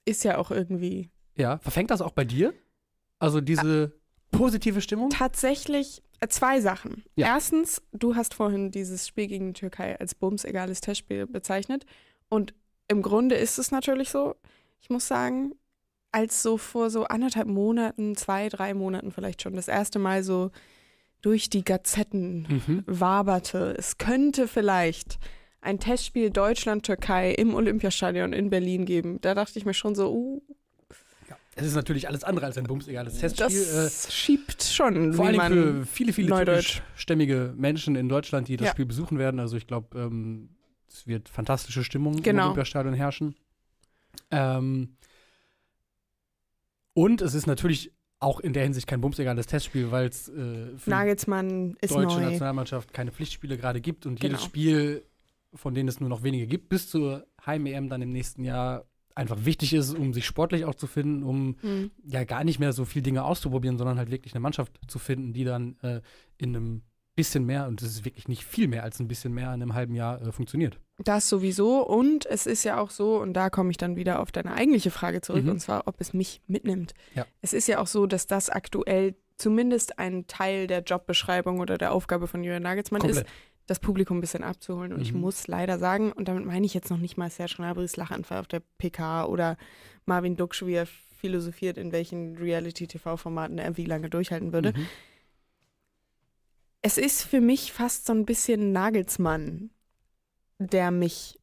Ist 0.06 0.24
ja 0.24 0.38
auch 0.38 0.52
irgendwie 0.52 1.10
ja, 1.36 1.58
verfängt 1.60 1.90
das 1.92 2.02
auch 2.02 2.12
bei 2.12 2.26
dir? 2.26 2.54
Also 3.20 3.42
diese 3.42 3.94
positive 4.32 4.82
Stimmung? 4.82 5.10
tatsächlich 5.10 6.04
zwei 6.30 6.62
Sachen. 6.62 7.04
Ja. 7.16 7.28
Erstens, 7.28 7.82
du 7.94 8.16
hast 8.16 8.34
vorhin 8.34 8.72
dieses 8.72 9.08
Spiel 9.08 9.28
gegen 9.28 9.54
die 9.54 9.60
Türkei 9.60 10.00
als 10.00 10.16
bums-egales 10.16 10.82
Testspiel 10.82 11.28
bezeichnet. 11.28 11.86
Und 12.30 12.54
im 12.88 13.02
Grunde 13.02 13.36
ist 13.36 13.60
es 13.60 13.72
natürlich 13.72 14.10
so. 14.10 14.36
Ich 14.82 14.90
muss 14.90 15.08
sagen, 15.08 15.54
als 16.12 16.42
so 16.42 16.58
vor 16.58 16.90
so 16.90 17.04
anderthalb 17.06 17.48
Monaten, 17.48 18.16
zwei, 18.16 18.50
drei 18.50 18.74
Monaten 18.74 19.12
vielleicht 19.12 19.42
schon 19.42 19.56
das 19.56 19.68
erste 19.68 20.00
Mal 20.00 20.24
so 20.24 20.52
durch 21.22 21.50
die 21.50 21.64
Gazetten 21.64 22.48
Mhm. 22.66 22.84
waberte, 22.88 23.76
es 23.78 23.98
könnte 23.98 24.48
vielleicht 24.48 25.20
ein 25.62 25.80
Testspiel 25.80 26.30
Deutschland-Türkei 26.30 27.32
im 27.32 27.54
Olympiastadion 27.54 28.32
in 28.34 28.50
Berlin 28.50 28.86
geben. 28.86 29.20
Da 29.22 29.34
dachte 29.34 29.60
ich 29.60 29.66
mir 29.66 29.74
schon 29.74 29.96
so, 29.96 30.12
uh, 30.12 30.42
Es 31.60 31.66
ist 31.66 31.76
natürlich 31.76 32.08
alles 32.08 32.24
andere 32.24 32.46
als 32.46 32.58
ein 32.58 32.66
bumsegales 32.66 33.20
das 33.20 33.34
Testspiel. 33.34 33.62
Äh, 33.62 33.90
schiebt 34.12 34.64
schon, 34.64 35.14
vor 35.14 35.26
allem 35.26 35.42
für 35.82 35.86
viele, 35.86 36.14
viele 36.14 36.30
Neudeutsch. 36.30 36.78
türkischstämmige 36.78 37.54
Menschen 37.58 37.96
in 37.96 38.08
Deutschland, 38.10 38.48
die 38.48 38.58
das 38.58 38.68
Ja. 38.68 38.72
Spiel 38.74 38.86
besuchen 38.86 39.18
werden. 39.18 39.40
Also 39.40 39.58
ich 39.58 39.66
glaube, 39.68 39.98
ähm, 40.00 40.50
es 40.88 41.08
wird 41.08 41.30
fantastische 41.30 41.84
Stimmung 41.84 42.22
Genau. 42.22 42.44
im 42.44 42.46
Olympiastadion 42.50 42.94
herrschen. 42.94 43.36
Ähm, 44.32 44.98
und 46.94 47.22
es 47.22 47.34
ist 47.34 47.48
natürlich 47.48 47.92
auch 48.20 48.40
in 48.40 48.54
der 48.54 48.64
Hinsicht 48.64 48.88
kein 48.88 49.02
bumsegales 49.02 49.46
Testspiel, 49.46 49.92
weil 49.92 50.08
es 50.08 50.28
äh, 50.30 50.76
für 50.78 50.90
Nagelsmann 50.90 51.76
ist 51.82 51.94
deutsche 51.94 52.18
neu. 52.20 52.26
Nationalmannschaft 52.32 52.94
keine 52.94 53.12
Pflichtspiele 53.12 53.58
gerade 53.58 53.82
gibt 53.82 54.06
und 54.06 54.22
jedes 54.24 54.38
Genau. 54.40 54.48
Spiel, 54.48 55.04
von 55.54 55.74
denen 55.76 55.88
es 55.90 56.00
nur 56.00 56.10
noch 56.10 56.24
wenige 56.24 56.48
gibt, 56.48 56.70
bis 56.70 56.90
zur 56.90 57.28
Heim-EM 57.46 57.90
dann 57.90 58.02
im 58.02 58.10
nächsten 58.10 58.44
Jahr 58.44 58.86
einfach 59.18 59.46
wichtig 59.46 59.74
ist, 59.74 59.94
um 59.94 60.14
sich 60.14 60.26
sportlich 60.26 60.66
auch 60.66 60.76
zu 60.76 60.88
finden, 60.88 61.24
um 61.24 61.56
Hm. 61.62 61.92
ja 62.06 62.24
gar 62.24 62.44
nicht 62.44 62.60
mehr 62.60 62.72
so 62.74 62.86
viel 62.86 63.02
Dinge 63.02 63.24
auszuprobieren, 63.26 63.78
sondern 63.78 63.98
halt 63.98 64.12
wirklich 64.12 64.34
eine 64.34 64.42
Mannschaft 64.42 64.72
zu 64.88 65.00
finden, 65.00 65.34
die 65.34 65.44
dann 65.44 65.76
äh, 65.82 66.02
in 66.38 66.56
einem 66.56 66.82
bisschen 67.16 67.46
mehr, 67.48 67.68
und 67.68 67.82
das 67.82 67.90
ist 67.90 68.06
wirklich 68.06 68.28
nicht 68.28 68.46
viel 68.46 68.68
mehr 68.68 68.84
als 68.84 69.00
ein 69.00 69.08
bisschen 69.08 69.34
mehr, 69.34 69.48
in 69.48 69.62
einem 69.64 69.74
halben 69.74 69.96
Jahr 69.96 70.22
äh, 70.22 70.32
funktioniert. 70.32 70.80
Das 71.04 71.28
sowieso. 71.28 71.84
Und 71.84 72.28
es 72.28 72.46
ist 72.46 72.64
ja 72.64 72.80
auch 72.80 72.92
so, 72.92 73.20
und 73.20 73.34
da 73.34 73.50
komme 73.50 73.72
ich 73.72 73.78
dann 73.78 73.96
wieder 73.96 74.20
auf 74.20 74.32
deine 74.32 74.54
eigentliche 74.54 74.92
Frage 74.92 75.22
zurück, 75.22 75.44
Mhm. 75.46 75.50
und 75.50 75.60
zwar, 75.60 75.88
ob 75.88 76.00
es 76.00 76.14
mich 76.14 76.42
mitnimmt. 76.46 76.94
Ja. 77.16 77.26
Es 77.42 77.54
ist 77.54 77.68
ja 77.68 77.80
auch 77.80 77.88
so, 77.88 78.06
dass 78.06 78.28
das 78.28 78.52
aktuell 78.52 79.16
zumindest 79.36 79.98
ein 79.98 80.28
Teil 80.28 80.68
der 80.68 80.84
Jobbeschreibung 80.84 81.60
oder 81.60 81.80
der 81.80 81.92
Aufgabe 81.92 82.28
von 82.28 82.44
Julian 82.44 82.62
Nagelsmann 82.64 83.02
ist, 83.02 83.16
Komplett. 83.16 83.28
Das 83.68 83.80
Publikum 83.80 84.18
ein 84.18 84.22
bisschen 84.22 84.44
abzuholen. 84.44 84.94
Und 84.94 85.02
ich 85.02 85.14
Mhm. 85.14 85.22
muss 85.22 85.48
leider 85.48 85.78
sagen, 85.78 86.12
und 86.12 86.28
damit 86.28 86.46
meine 86.46 86.66
ich 86.66 86.74
jetzt 86.74 86.90
noch 86.90 86.98
nicht 86.98 87.18
mal 87.18 87.30
Serge 87.30 87.56
Gnabrys 87.58 87.96
Lachanfall 87.98 88.40
auf 88.40 88.48
der 88.48 88.62
PK 88.80 89.26
oder 89.26 89.58
Marvin 90.06 90.36
Duksch, 90.36 90.66
wie 90.66 90.74
er 90.74 90.88
philosophiert, 90.88 91.78
in 91.78 91.92
welchen 91.92 92.38
Reality-TV-Formaten 92.38 93.58
er 93.58 93.76
wie 93.78 93.86
lange 93.86 94.10
durchhalten 94.10 94.54
würde. 94.54 94.74
Mhm. 94.76 94.86
Es 96.82 96.98
ist 96.98 97.24
für 97.24 97.42
mich 97.42 97.74
fast 97.74 98.06
so 98.06 98.14
ein 98.14 98.26
bisschen 98.26 98.72
Nagelsmann, 98.72 99.72
der 100.60 100.92
mich 100.92 101.40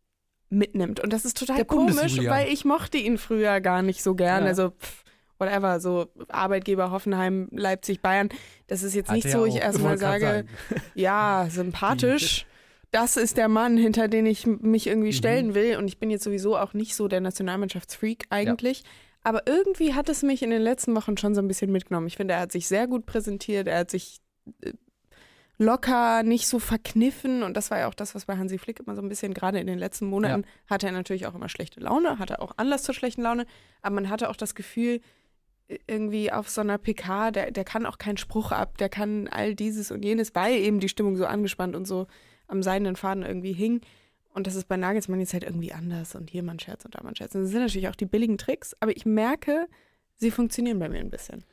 mitnimmt. 0.48 1.00
Und 1.00 1.12
das 1.12 1.24
ist 1.24 1.36
total 1.38 1.56
Der 1.56 1.64
komisch, 1.64 2.18
weil 2.18 2.52
ich 2.52 2.64
mochte 2.64 2.98
ihn 2.98 3.18
früher 3.18 3.60
gar 3.60 3.82
nicht 3.82 4.02
so 4.02 4.14
gern. 4.14 4.44
Ja. 4.44 4.48
Also, 4.48 4.70
pff, 4.70 5.03
whatever, 5.38 5.80
so 5.80 6.06
Arbeitgeber 6.28 6.90
Hoffenheim, 6.90 7.48
Leipzig, 7.50 8.00
Bayern. 8.00 8.28
Das 8.66 8.82
ist 8.82 8.94
jetzt 8.94 9.08
Hat 9.08 9.16
nicht 9.16 9.30
so, 9.30 9.46
ja 9.46 9.54
ich 9.54 9.60
erstmal 9.60 9.98
sage, 9.98 10.46
ja, 10.94 11.46
sympathisch. 11.50 12.46
das 12.90 13.16
ist 13.16 13.36
der 13.36 13.48
Mann, 13.48 13.76
hinter 13.76 14.08
den 14.08 14.26
ich 14.26 14.46
mich 14.46 14.86
irgendwie 14.86 15.08
Mhm. 15.08 15.12
stellen 15.12 15.54
will. 15.54 15.76
Und 15.76 15.88
ich 15.88 15.98
bin 15.98 16.10
jetzt 16.10 16.24
sowieso 16.24 16.56
auch 16.56 16.72
nicht 16.74 16.94
so 16.94 17.08
der 17.08 17.20
Nationalmannschaftsfreak 17.20 18.26
eigentlich. 18.30 18.84
Aber 19.22 19.46
irgendwie 19.46 19.94
hat 19.94 20.08
es 20.08 20.22
mich 20.22 20.42
in 20.42 20.50
den 20.50 20.60
letzten 20.62 20.94
Wochen 20.94 21.16
schon 21.16 21.34
so 21.34 21.40
ein 21.40 21.48
bisschen 21.48 21.72
mitgenommen. 21.72 22.06
Ich 22.06 22.16
finde, 22.16 22.34
er 22.34 22.40
hat 22.40 22.52
sich 22.52 22.68
sehr 22.68 22.86
gut 22.86 23.06
präsentiert. 23.06 23.66
Er 23.66 23.78
hat 23.78 23.90
sich 23.90 24.20
äh, 24.62 24.72
locker, 25.58 26.22
nicht 26.22 26.46
so 26.48 26.58
verkniffen. 26.58 27.42
Und 27.42 27.56
das 27.56 27.70
war 27.70 27.78
ja 27.78 27.88
auch 27.88 27.94
das, 27.94 28.14
was 28.14 28.26
bei 28.26 28.36
Hansi 28.36 28.58
Flick 28.58 28.80
immer 28.80 28.94
so 28.94 29.02
ein 29.02 29.08
bisschen, 29.08 29.32
gerade 29.34 29.58
in 29.60 29.66
den 29.66 29.78
letzten 29.78 30.06
Monaten, 30.06 30.44
hatte 30.68 30.86
er 30.86 30.92
natürlich 30.92 31.26
auch 31.26 31.34
immer 31.34 31.48
schlechte 31.48 31.80
Laune, 31.80 32.18
hatte 32.18 32.40
auch 32.40 32.52
Anlass 32.56 32.82
zur 32.82 32.94
schlechten 32.94 33.22
Laune. 33.22 33.46
Aber 33.82 33.94
man 33.94 34.08
hatte 34.10 34.28
auch 34.30 34.36
das 34.36 34.54
Gefühl, 34.54 35.00
irgendwie 35.86 36.30
auf 36.30 36.48
so 36.50 36.60
einer 36.60 36.78
PK, 36.78 37.30
der, 37.30 37.50
der 37.50 37.64
kann 37.64 37.86
auch 37.86 37.98
keinen 37.98 38.16
Spruch 38.18 38.52
ab, 38.52 38.76
der 38.78 38.88
kann 38.88 39.28
all 39.28 39.54
dieses 39.54 39.90
und 39.90 40.04
jenes, 40.04 40.34
weil 40.34 40.56
eben 40.56 40.80
die 40.80 40.88
Stimmung 40.88 41.16
so 41.16 41.26
angespannt 41.26 41.74
und 41.74 41.86
so 41.86 42.06
am 42.48 42.62
seidenen 42.62 42.96
Faden 42.96 43.24
irgendwie 43.24 43.52
hing. 43.52 43.80
Und 44.34 44.46
das 44.46 44.56
ist 44.56 44.68
bei 44.68 44.76
Nagelsmann 44.76 45.20
jetzt 45.20 45.32
halt 45.32 45.44
irgendwie 45.44 45.72
anders 45.72 46.14
und 46.16 46.28
hier 46.28 46.42
mal 46.42 46.52
ein 46.52 46.58
Scherz 46.58 46.84
und 46.84 46.94
da 46.94 47.02
mal 47.02 47.10
ein 47.10 47.16
Scherz. 47.16 47.34
Und 47.34 47.42
das 47.42 47.50
sind 47.50 47.60
natürlich 47.62 47.88
auch 47.88 47.94
die 47.94 48.04
billigen 48.06 48.36
Tricks, 48.36 48.74
aber 48.80 48.94
ich 48.96 49.06
merke, 49.06 49.68
sie 50.16 50.30
funktionieren 50.30 50.78
bei 50.78 50.88
mir 50.88 50.98
ein 50.98 51.10
bisschen. 51.10 51.44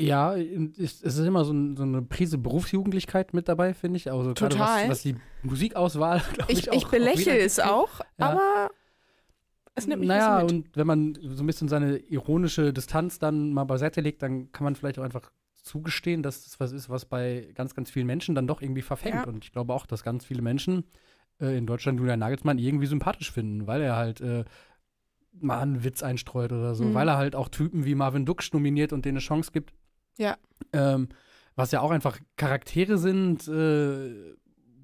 Ja, 0.00 0.36
es 0.36 1.02
ist 1.02 1.18
immer 1.18 1.44
so, 1.44 1.52
ein, 1.52 1.76
so 1.76 1.82
eine 1.82 2.02
Prise 2.02 2.38
Berufsjugendlichkeit 2.38 3.34
mit 3.34 3.48
dabei, 3.48 3.74
finde 3.74 3.96
ich. 3.96 4.10
Also 4.10 4.32
gerade 4.32 4.54
Total. 4.54 4.82
was, 4.84 4.90
was 4.90 5.02
die 5.02 5.16
Musikauswahl, 5.42 6.22
glaube 6.34 6.52
ich, 6.52 6.60
Ich, 6.60 6.70
auch, 6.70 6.74
ich 6.74 6.86
belächle 6.86 7.32
auch 7.32 7.36
es 7.44 7.58
auch, 7.58 8.00
Ja. 8.00 8.06
aber 8.30 8.70
es 9.78 9.86
nimmt 9.86 10.00
mich 10.00 10.08
Naja, 10.08 10.40
und 10.40 10.68
wenn 10.76 10.86
man 10.86 11.18
so 11.20 11.42
ein 11.42 11.46
bisschen 11.46 11.68
seine 11.68 11.96
ironische 11.96 12.72
Distanz 12.72 13.18
dann 13.18 13.52
mal 13.52 13.64
beiseite 13.64 14.00
legt, 14.00 14.22
dann 14.22 14.52
kann 14.52 14.64
man 14.64 14.74
vielleicht 14.76 14.98
auch 14.98 15.04
einfach 15.04 15.30
zugestehen, 15.54 16.22
dass 16.22 16.44
das 16.44 16.60
was 16.60 16.72
ist, 16.72 16.88
was 16.88 17.04
bei 17.04 17.50
ganz, 17.54 17.74
ganz 17.74 17.90
vielen 17.90 18.06
Menschen 18.06 18.34
dann 18.34 18.46
doch 18.46 18.62
irgendwie 18.62 18.82
verfängt. 18.82 19.14
Ja. 19.16 19.24
Und 19.24 19.44
ich 19.44 19.52
glaube 19.52 19.74
auch, 19.74 19.86
dass 19.86 20.02
ganz 20.02 20.24
viele 20.24 20.42
Menschen 20.42 20.84
äh, 21.40 21.56
in 21.58 21.66
Deutschland 21.66 21.98
Julian 21.98 22.18
Nagelsmann 22.20 22.58
irgendwie 22.58 22.86
sympathisch 22.86 23.30
finden, 23.32 23.66
weil 23.66 23.82
er 23.82 23.96
halt 23.96 24.20
äh, 24.20 24.44
mal 25.32 25.60
einen 25.60 25.84
Witz 25.84 26.02
einstreut 26.02 26.52
oder 26.52 26.74
so, 26.74 26.84
Mhm. 26.84 26.94
weil 26.94 27.08
er 27.08 27.16
halt 27.16 27.36
auch 27.36 27.48
Typen 27.48 27.84
wie 27.84 27.94
Marvin 27.94 28.24
Duksch 28.26 28.52
nominiert 28.52 28.92
und 28.92 29.04
denen 29.04 29.18
eine 29.18 29.24
Chance 29.24 29.50
gibt. 29.52 29.72
Ja. 30.16 30.36
Ähm, 30.72 31.08
was 31.54 31.70
ja 31.70 31.80
auch 31.80 31.90
einfach 31.90 32.18
Charaktere 32.36 32.98
sind, 32.98 33.46
äh, 33.48 34.34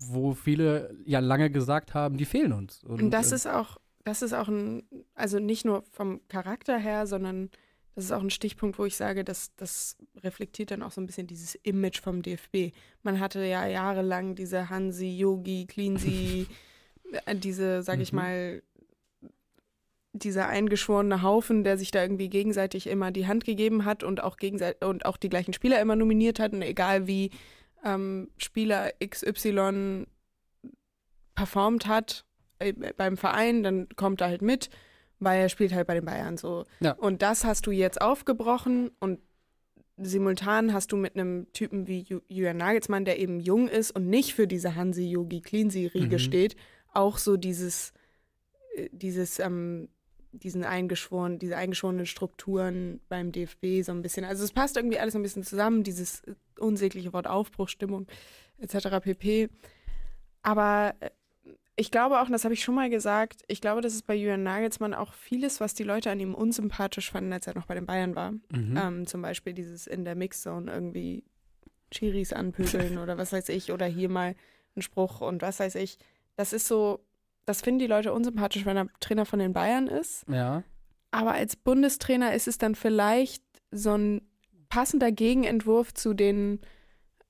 wo 0.06 0.34
viele 0.34 0.94
ja 1.06 1.20
lange 1.20 1.50
gesagt 1.50 1.94
haben, 1.94 2.16
die 2.18 2.24
fehlen 2.24 2.52
uns. 2.52 2.82
Und 2.84 3.10
das 3.10 3.32
äh, 3.32 3.36
ist 3.36 3.46
auch, 3.48 3.78
das 4.04 4.22
ist 4.22 4.34
auch 4.34 4.48
ein, 4.48 4.82
also 5.14 5.38
nicht 5.38 5.64
nur 5.64 5.82
vom 5.90 6.20
Charakter 6.28 6.78
her, 6.78 7.06
sondern 7.06 7.50
das 7.94 8.04
ist 8.04 8.12
auch 8.12 8.22
ein 8.22 8.30
Stichpunkt, 8.30 8.78
wo 8.78 8.84
ich 8.84 8.96
sage, 8.96 9.24
dass 9.24 9.54
das 9.56 9.96
reflektiert 10.22 10.70
dann 10.72 10.82
auch 10.82 10.90
so 10.90 11.00
ein 11.00 11.06
bisschen 11.06 11.26
dieses 11.26 11.54
Image 11.56 12.00
vom 12.00 12.22
DFB. 12.22 12.74
Man 13.02 13.20
hatte 13.20 13.44
ja 13.44 13.66
jahrelang 13.66 14.34
diese 14.34 14.68
Hansi, 14.68 15.16
Yogi, 15.16 15.66
Cleansy, 15.66 16.46
äh, 17.26 17.36
diese, 17.36 17.82
sag 17.82 18.00
ich 18.00 18.12
Mhm. 18.12 18.16
mal, 18.16 18.62
dieser 20.12 20.48
eingeschworene 20.48 21.22
Haufen, 21.22 21.64
der 21.64 21.76
sich 21.76 21.90
da 21.90 22.02
irgendwie 22.02 22.28
gegenseitig 22.28 22.86
immer 22.86 23.10
die 23.10 23.26
Hand 23.26 23.44
gegeben 23.44 23.84
hat 23.84 24.04
und 24.04 24.22
auch 24.22 24.36
gegenseitig 24.36 24.84
und 24.84 25.06
auch 25.06 25.16
die 25.16 25.28
gleichen 25.28 25.52
Spieler 25.52 25.80
immer 25.80 25.96
nominiert 25.96 26.38
hat. 26.38 26.52
Und 26.52 26.62
egal 26.62 27.08
wie 27.08 27.30
ähm, 27.84 28.30
Spieler 28.38 28.92
XY 29.04 30.06
performt 31.34 31.86
hat 31.86 32.24
beim 32.96 33.16
Verein, 33.16 33.62
dann 33.62 33.88
kommt 33.96 34.20
er 34.20 34.28
halt 34.28 34.42
mit, 34.42 34.70
weil 35.18 35.40
er 35.40 35.48
spielt 35.48 35.72
halt 35.74 35.86
bei 35.86 35.94
den 35.94 36.04
Bayern 36.04 36.36
so. 36.36 36.64
Ja. 36.80 36.92
Und 36.92 37.22
das 37.22 37.44
hast 37.44 37.66
du 37.66 37.70
jetzt 37.70 38.00
aufgebrochen 38.00 38.90
und 39.00 39.20
simultan 39.96 40.72
hast 40.72 40.90
du 40.92 40.96
mit 40.96 41.14
einem 41.14 41.52
Typen 41.52 41.86
wie 41.86 42.00
Ju 42.00 42.20
Julian 42.28 42.56
Nagelsmann, 42.56 43.04
der 43.04 43.18
eben 43.18 43.38
jung 43.40 43.68
ist 43.68 43.92
und 43.92 44.08
nicht 44.08 44.34
für 44.34 44.46
diese 44.46 44.74
Hansi 44.74 45.04
Yogi 45.08 45.40
Cleansy 45.40 45.86
Riege 45.86 46.16
Mhm. 46.16 46.20
steht, 46.20 46.56
auch 46.92 47.18
so 47.18 47.36
dieses 47.36 47.92
äh, 48.76 48.88
dieses 48.92 49.38
ähm, 49.38 49.88
diesen 50.32 50.64
eingeschworen, 50.64 51.38
diese 51.38 51.56
eingeschworenen 51.56 52.06
Strukturen 52.06 53.00
beim 53.08 53.30
DFB 53.30 53.82
so 53.84 53.92
ein 53.92 54.02
bisschen. 54.02 54.24
Also 54.24 54.42
es 54.42 54.50
passt 54.50 54.76
irgendwie 54.76 54.98
alles 54.98 55.14
ein 55.14 55.22
bisschen 55.22 55.44
zusammen, 55.44 55.84
dieses 55.84 56.22
äh, 56.24 56.34
unsägliche 56.58 57.12
Wort 57.12 57.28
Aufbruchstimmung 57.28 58.08
etc. 58.58 58.98
pp. 59.00 59.48
Aber 60.42 60.94
äh, 60.98 61.10
ich 61.76 61.90
glaube 61.90 62.20
auch, 62.20 62.26
und 62.26 62.32
das 62.32 62.44
habe 62.44 62.54
ich 62.54 62.62
schon 62.62 62.74
mal 62.74 62.88
gesagt, 62.88 63.42
ich 63.48 63.60
glaube, 63.60 63.80
dass 63.80 63.94
es 63.94 64.02
bei 64.02 64.14
Julian 64.14 64.44
Nagelsmann 64.44 64.94
auch 64.94 65.12
vieles, 65.12 65.60
was 65.60 65.74
die 65.74 65.82
Leute 65.82 66.10
an 66.10 66.20
ihm 66.20 66.34
unsympathisch 66.34 67.10
fanden, 67.10 67.32
als 67.32 67.46
er 67.46 67.54
noch 67.54 67.66
bei 67.66 67.74
den 67.74 67.86
Bayern 67.86 68.14
war. 68.14 68.32
mhm. 68.32 68.78
Ähm, 68.80 69.06
zum 69.06 69.22
Beispiel 69.22 69.54
dieses 69.54 69.86
in 69.86 70.04
der 70.04 70.14
Mixzone 70.14 70.72
irgendwie 70.72 71.24
Chiris 71.90 72.32
anpöbeln 72.32 72.98
oder 73.02 73.18
was 73.18 73.32
weiß 73.32 73.48
ich, 73.48 73.72
oder 73.72 73.86
hier 73.86 74.08
mal 74.08 74.36
ein 74.76 74.82
Spruch 74.82 75.20
und 75.20 75.42
was 75.42 75.58
weiß 75.60 75.74
ich. 75.76 75.98
Das 76.36 76.52
ist 76.52 76.68
so, 76.68 77.00
das 77.44 77.60
finden 77.60 77.80
die 77.80 77.86
Leute 77.86 78.12
unsympathisch, 78.12 78.64
wenn 78.66 78.76
er 78.76 78.88
Trainer 79.00 79.26
von 79.26 79.38
den 79.38 79.52
Bayern 79.52 79.88
ist. 79.88 80.28
ja. 80.28 80.62
Aber 81.10 81.34
als 81.34 81.54
Bundestrainer 81.54 82.34
ist 82.34 82.48
es 82.48 82.58
dann 82.58 82.74
vielleicht 82.74 83.44
so 83.70 83.96
ein 83.96 84.22
passender 84.68 85.12
Gegenentwurf 85.12 85.94
zu 85.94 86.12
den 86.12 86.58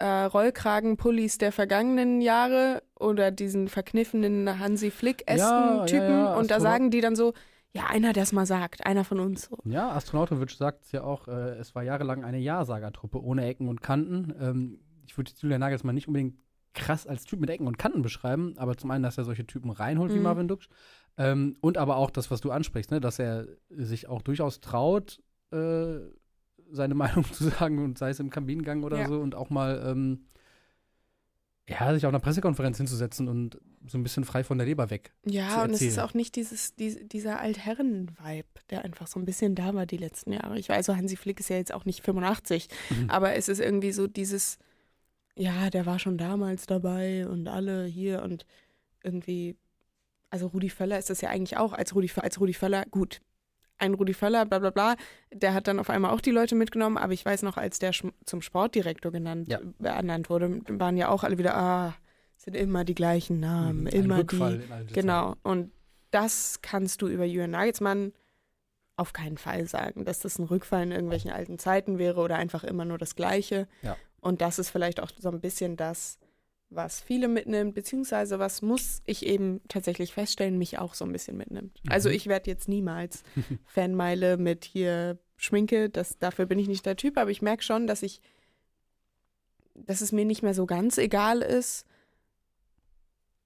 äh, 0.05 0.25
Rollkragenpullis 0.25 1.39
der 1.39 1.51
vergangenen 1.51 2.21
Jahre 2.21 2.83
oder 2.99 3.31
diesen 3.31 3.69
verkniffenen 3.69 4.59
Hansi 4.59 4.91
Flick-esken 4.91 5.39
Ja, 5.39 5.87
ja, 5.87 6.11
ja, 6.11 6.35
und 6.35 6.51
da 6.51 6.61
sagen 6.61 6.91
die 6.91 7.01
dann 7.01 7.17
so, 7.17 7.33
ja, 7.73 7.87
einer, 7.89 8.13
der 8.13 8.25
es 8.25 8.33
mal 8.33 8.45
sagt, 8.45 8.85
einer 8.85 9.05
von 9.05 9.19
uns 9.19 9.45
so. 9.47 9.59
Ja, 9.65 9.91
Astronautovic 9.93 10.51
sagt 10.51 10.85
es 10.85 10.93
ja 10.93 11.03
auch, 11.05 11.27
äh, 11.27 11.57
es 11.59 11.75
war 11.75 11.83
jahrelang 11.83 12.23
eine 12.23 12.39
Ja-Sager-Truppe 12.39 13.23
ohne 13.23 13.47
Ecken 13.47 13.69
und 13.69 13.81
Kanten. 13.81 14.35
Ähm, 14.41 14.79
ich 15.07 15.17
würde 15.17 15.33
Julian 15.39 15.61
Nagelsmann 15.61 15.95
nicht 15.95 16.07
unbedingt 16.07 16.37
krass 16.75 17.07
als 17.07 17.25
Typ 17.25 17.41
mit 17.41 17.49
Ecken 17.51 17.67
und 17.67 17.79
Kanten 17.79 18.03
beschreiben, 18.03 18.55
aber 18.59 18.77
zum 18.77 18.91
einen, 18.91 19.05
dass 19.05 19.17
er 19.17 19.25
solche 19.25 19.47
Typen 19.47 19.71
reinholt 19.71 20.13
wie 20.13 20.17
Mhm. 20.19 20.23
Marvin 20.25 20.49
Duksch 20.49 20.69
ähm, 21.17 21.57
und 21.63 21.79
aber 21.79 21.97
auch 21.97 22.11
das, 22.11 22.31
was 22.31 22.41
du 22.43 22.51
ansprichst, 22.51 22.91
ne, 22.91 23.01
dass 23.01 23.19
er 23.19 23.47
sich 23.71 24.09
auch 24.09 24.23
durchaus 24.23 24.61
traut, 24.61 25.23
äh, 25.53 25.99
seine 26.71 26.95
Meinung 26.95 27.25
zu 27.33 27.45
sagen 27.45 27.83
und 27.83 27.99
sei 27.99 28.11
es 28.11 28.21
im 28.21 28.31
Kabinengang 28.31 28.83
oder 28.85 28.99
Ja. 29.01 29.09
so 29.09 29.21
und 29.21 29.35
auch 29.35 29.51
mal 29.51 29.83
ähm, 29.87 30.27
ja, 31.69 31.95
sich 31.95 32.05
auf 32.05 32.11
einer 32.11 32.21
Pressekonferenz 32.21 32.77
hinzusetzen 32.77 33.27
und 33.27 33.59
so 33.87 33.97
ein 33.97 34.03
bisschen 34.03 34.25
frei 34.25 34.45
von 34.45 34.59
der 34.59 34.67
Leber 34.67 34.91
weg. 34.91 35.13
Ja, 35.25 35.63
und 35.63 35.71
es 35.71 35.81
ist 35.81 35.99
auch 35.99 36.13
nicht 36.13 36.37
dieses, 36.37 36.75
dies- 36.75 36.99
dieser 37.09 37.41
Altherren-Vibe, 37.41 38.49
der 38.71 38.85
einfach 38.85 39.07
so 39.07 39.19
ein 39.19 39.25
bisschen 39.25 39.55
da 39.55 39.73
war 39.75 39.87
die 39.87 39.97
letzten 39.97 40.33
Jahre. 40.33 40.59
Ich 40.59 40.69
weiß, 40.69 40.85
so 40.87 40.95
Hansi 40.97 41.17
Flick 41.17 41.41
ist 41.41 41.49
ja 41.49 41.57
jetzt 41.57 41.73
auch 41.73 41.87
nicht 41.87 42.03
85, 42.05 42.69
Mhm. 42.91 43.09
aber 43.11 43.35
es 43.35 43.49
ist 43.49 43.61
irgendwie 43.61 43.93
so 43.93 44.07
dieses, 44.07 44.59
ja, 45.37 45.71
der 45.71 45.87
war 45.87 45.99
schon 45.99 46.19
damals 46.19 46.67
dabei 46.67 47.27
und 47.27 47.49
alle 47.49 47.85
hier 47.87 48.23
und 48.23 48.45
irgendwie, 49.03 49.57
also 50.31 50.49
Rudi 50.49 50.69
Völler 50.69 50.99
ist 50.99 51.09
das 51.09 51.23
ja 51.23 51.31
eigentlich 51.31 51.57
auch, 51.57 51.73
als 51.73 51.95
Rudi, 51.95 52.11
als 52.17 52.41
Rudi 52.41 52.53
Völler, 52.55 52.85
gut, 52.91 53.21
ein 53.79 53.95
Rudi 53.95 54.15
Völler, 54.15 54.47
bla 54.47 54.59
bla 54.59 54.71
bla, 54.71 54.95
der 55.33 55.53
hat 55.55 55.67
dann 55.67 55.79
auf 55.79 55.91
einmal 55.91 56.13
auch 56.13 56.21
die 56.21 56.31
Leute 56.31 56.55
mitgenommen, 56.55 56.97
aber 56.97 57.13
ich 57.13 57.25
weiß 57.25 57.43
noch, 57.43 57.57
als 57.57 57.79
der 57.79 57.93
zum 57.93 58.43
Sportdirektor 58.43 59.11
genannt, 59.13 59.49
Ja. 59.49 59.61
ernannt 59.83 60.31
wurde, 60.31 60.61
waren 60.69 60.97
ja 60.97 61.09
auch 61.09 61.25
alle 61.25 61.39
wieder, 61.39 61.57
ah, 61.57 61.95
sind 62.37 62.55
immer 62.57 62.85
die 62.85 62.95
gleichen 62.95 63.41
Namen, 63.41 63.83
Mhm, 63.83 63.87
immer 63.89 64.19
Rückfall 64.19 64.63
die. 64.89 64.93
Genau. 64.93 65.35
Und 65.43 65.73
das 66.11 66.61
kannst 66.63 67.03
du 67.03 67.09
über 67.09 67.25
Julian 67.25 67.51
Nagelsmann 67.51 68.13
auf 68.97 69.13
keinen 69.13 69.39
Fall 69.39 69.67
sagen, 69.67 70.05
dass 70.05 70.21
das 70.21 70.39
ein 70.39 70.45
Rückfall 70.45 70.85
in 70.85 70.93
irgendwelchen 70.93 71.33
alten 71.33 71.59
Zeiten 71.59 71.99
wäre 71.99 72.21
oder 72.21 72.37
einfach 72.37 72.63
immer 72.63 72.85
nur 72.85 72.99
das 72.99 73.17
Gleiche. 73.17 73.67
Ja. 73.83 73.97
Und 74.21 74.41
das 74.41 74.59
ist 74.61 74.71
vielleicht 74.71 75.01
auch 75.01 75.11
so 75.19 75.31
ein 75.31 75.41
bisschen 75.41 75.77
das, 75.77 76.19
was 76.75 77.01
viele 77.01 77.29
mitnimmt, 77.29 77.75
beziehungsweise 77.75 78.39
was 78.39 78.63
muss 78.63 79.03
ich 79.07 79.25
eben 79.27 79.61
tatsächlich 79.69 80.13
feststellen, 80.13 80.59
mich 80.59 80.79
auch 80.79 80.95
so 80.95 81.05
ein 81.05 81.13
bisschen 81.13 81.37
mitnimmt. 81.37 81.79
Also 81.89 82.09
Mhm. 82.09 82.15
ich 82.17 82.27
werde 82.27 82.51
jetzt 82.51 82.69
niemals 82.69 83.23
Fanmeile 83.67 84.37
mit 84.37 84.65
hier 84.65 85.19
Schminke, 85.37 85.91
das, 85.91 86.19
dafür 86.19 86.47
bin 86.47 86.59
ich 86.59 86.69
nicht 86.69 86.87
der 86.87 86.97
Typ, 86.97 87.19
aber 87.19 87.31
ich 87.31 87.43
merke 87.43 87.63
schon, 87.63 87.87
dass 87.87 88.03
ich, 88.03 88.21
dass 89.75 90.01
es 90.01 90.13
mir 90.13 90.25
nicht 90.25 90.43
mehr 90.43 90.55
so 90.55 90.67
ganz 90.67 90.99
egal 90.99 91.43
ist 91.43 91.87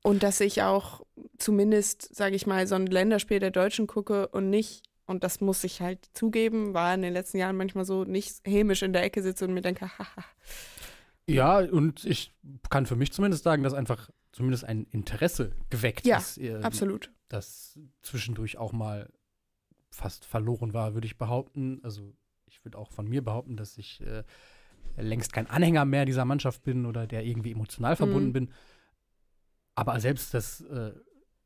und 0.02 0.22
dass 0.22 0.40
ich 0.40 0.62
auch 0.62 1.04
zumindest, 1.38 2.14
sage 2.14 2.36
ich 2.36 2.46
mal, 2.46 2.66
so 2.66 2.74
ein 2.74 2.86
Länderspiel 2.86 3.40
der 3.40 3.50
Deutschen 3.50 3.86
gucke 3.86 4.28
und 4.28 4.50
nicht, 4.50 4.84
und 5.06 5.24
das 5.24 5.40
muss 5.40 5.64
ich 5.64 5.80
halt 5.80 6.08
zugeben, 6.12 6.74
war 6.74 6.94
in 6.94 7.02
den 7.02 7.14
letzten 7.14 7.38
Jahren 7.38 7.56
manchmal 7.56 7.84
so 7.86 8.04
nicht 8.04 8.46
hämisch 8.46 8.82
in 8.82 8.92
der 8.92 9.02
Ecke 9.02 9.22
sitze 9.22 9.46
und 9.46 9.54
mir 9.54 9.62
denke, 9.62 9.86
haha. 9.98 10.24
Ja, 11.28 11.58
und 11.58 12.04
ich 12.04 12.32
kann 12.70 12.86
für 12.86 12.96
mich 12.96 13.12
zumindest 13.12 13.44
sagen, 13.44 13.62
dass 13.62 13.74
einfach 13.74 14.10
zumindest 14.32 14.64
ein 14.64 14.84
Interesse 14.90 15.52
geweckt 15.70 16.06
Ja, 16.06 16.18
ist, 16.18 16.38
äh, 16.38 16.54
Absolut. 16.62 17.12
das 17.28 17.78
zwischendurch 18.02 18.58
auch 18.58 18.72
mal 18.72 19.12
fast 19.90 20.24
verloren 20.24 20.74
war, 20.74 20.94
würde 20.94 21.06
ich 21.06 21.18
behaupten. 21.18 21.80
Also 21.82 22.14
ich 22.46 22.64
würde 22.64 22.78
auch 22.78 22.90
von 22.92 23.06
mir 23.08 23.22
behaupten, 23.22 23.56
dass 23.56 23.78
ich 23.78 24.00
äh, 24.02 24.22
längst 24.96 25.32
kein 25.32 25.46
Anhänger 25.48 25.84
mehr 25.84 26.04
dieser 26.04 26.24
Mannschaft 26.24 26.62
bin 26.62 26.86
oder 26.86 27.06
der 27.06 27.24
irgendwie 27.24 27.52
emotional 27.52 27.96
verbunden 27.96 28.28
Mhm. 28.28 28.32
bin. 28.32 28.52
Aber 29.74 29.98
selbst 30.00 30.34
das 30.34 30.60
äh, 30.62 30.92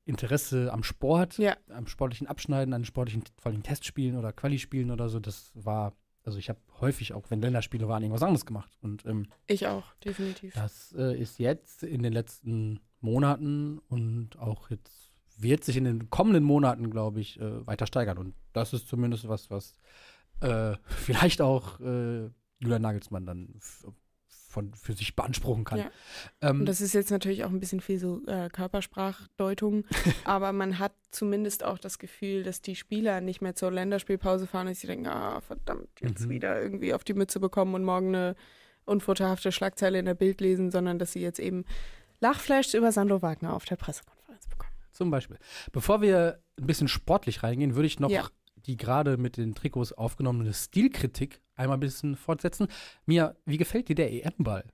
Interesse 0.04 0.72
am 0.72 0.82
Sport, 0.82 1.38
Ja. 1.38 1.56
am 1.68 1.86
sportlichen 1.86 2.26
Abschneiden, 2.26 2.74
an 2.74 2.84
sportlichen, 2.84 3.24
vor 3.38 3.52
allem 3.52 3.62
Testspielen 3.62 4.16
oder 4.16 4.32
Qualispielen 4.32 4.90
oder 4.90 5.08
so, 5.08 5.20
das 5.20 5.52
war 5.54 5.94
Also 6.24 6.38
ich 6.38 6.48
habe 6.48 6.60
häufig 6.80 7.12
auch, 7.14 7.30
wenn 7.30 7.40
Länderspiele 7.40 7.88
waren, 7.88 8.02
irgendwas 8.02 8.22
anderes 8.22 8.46
gemacht. 8.46 8.70
Und 8.80 9.04
ähm, 9.06 9.26
Ich 9.46 9.66
auch, 9.66 9.94
definitiv. 10.04 10.54
das 10.54 10.92
äh, 10.96 11.20
ist 11.20 11.38
jetzt 11.38 11.82
in 11.82 12.02
den 12.02 12.12
letzten 12.12 12.80
Monaten 13.00 13.78
und 13.88 14.38
auch 14.38 14.70
jetzt 14.70 15.10
wird 15.38 15.64
sich 15.64 15.76
in 15.76 15.84
den 15.84 16.10
kommenden 16.10 16.44
Monaten, 16.44 16.90
glaube 16.90 17.20
ich, 17.20 17.40
äh, 17.40 17.66
weiter 17.66 17.86
steigern. 17.86 18.18
Und 18.18 18.34
das 18.52 18.72
ist 18.72 18.86
zumindest 18.86 19.28
was, 19.28 19.50
was 19.50 19.74
äh, 20.40 20.76
vielleicht 20.86 21.40
auch 21.40 21.80
äh, 21.80 22.30
Julian 22.60 22.82
Nagelsmann 22.82 23.26
dann 23.26 23.60
von, 24.52 24.74
für 24.74 24.92
sich 24.92 25.16
beanspruchen 25.16 25.64
kann. 25.64 25.78
Ja. 25.78 25.90
Ähm, 26.42 26.60
Und 26.60 26.66
das 26.66 26.80
ist 26.80 26.92
jetzt 26.92 27.10
natürlich 27.10 27.42
auch 27.44 27.48
ein 27.50 27.58
bisschen 27.58 27.80
viel 27.80 27.98
so 27.98 28.20
äh, 28.26 28.48
Körpersprachdeutung, 28.50 29.84
aber 30.24 30.52
man 30.52 30.78
hat 30.78 30.92
zumindest 31.10 31.64
auch 31.64 31.78
das 31.78 31.98
Gefühl, 31.98 32.42
dass 32.42 32.60
die 32.60 32.76
Spieler 32.76 33.20
nicht 33.20 33.40
mehr 33.40 33.54
zur 33.54 33.70
Länderspielpause 33.72 34.46
fahren 34.46 34.68
und 34.68 34.76
sie 34.76 34.86
denken, 34.86 35.06
ah, 35.06 35.40
verdammt, 35.40 35.88
jetzt 36.00 36.26
Mhm. 36.26 36.30
wieder 36.30 36.60
irgendwie 36.62 36.94
auf 36.94 37.04
die 37.04 37.14
Mütze 37.14 37.40
bekommen 37.40 37.74
und 37.74 37.84
morgen 37.84 38.08
eine 38.14 38.36
unvorteilhafte 38.84 39.52
Schlagzeile 39.52 39.98
in 39.98 40.04
der 40.04 40.14
Bild 40.14 40.40
lesen, 40.40 40.70
sondern 40.70 40.98
dass 40.98 41.12
sie 41.12 41.20
jetzt 41.20 41.38
eben 41.38 41.64
Lachflash 42.20 42.74
über 42.74 42.92
Sandro 42.92 43.22
Wagner 43.22 43.54
auf 43.54 43.64
der 43.64 43.76
Pressekonferenz 43.76 44.46
bekommen. 44.48 44.72
Zum 44.92 45.10
Beispiel. 45.10 45.38
Bevor 45.72 46.02
wir 46.02 46.40
ein 46.60 46.66
bisschen 46.66 46.88
sportlich 46.88 47.42
reingehen, 47.42 47.74
würde 47.74 47.86
ich 47.86 47.98
noch 47.98 48.10
Ja. 48.10 48.28
Die 48.66 48.76
gerade 48.76 49.16
mit 49.16 49.36
den 49.36 49.54
Trikots 49.54 49.92
aufgenommene 49.92 50.52
Stilkritik 50.54 51.40
einmal 51.54 51.76
ein 51.76 51.80
bisschen 51.80 52.16
fortsetzen. 52.16 52.68
Mia, 53.06 53.34
wie 53.44 53.58
gefällt 53.58 53.88
dir 53.88 53.94
der 53.96 54.12
EM-Ball? 54.12 54.64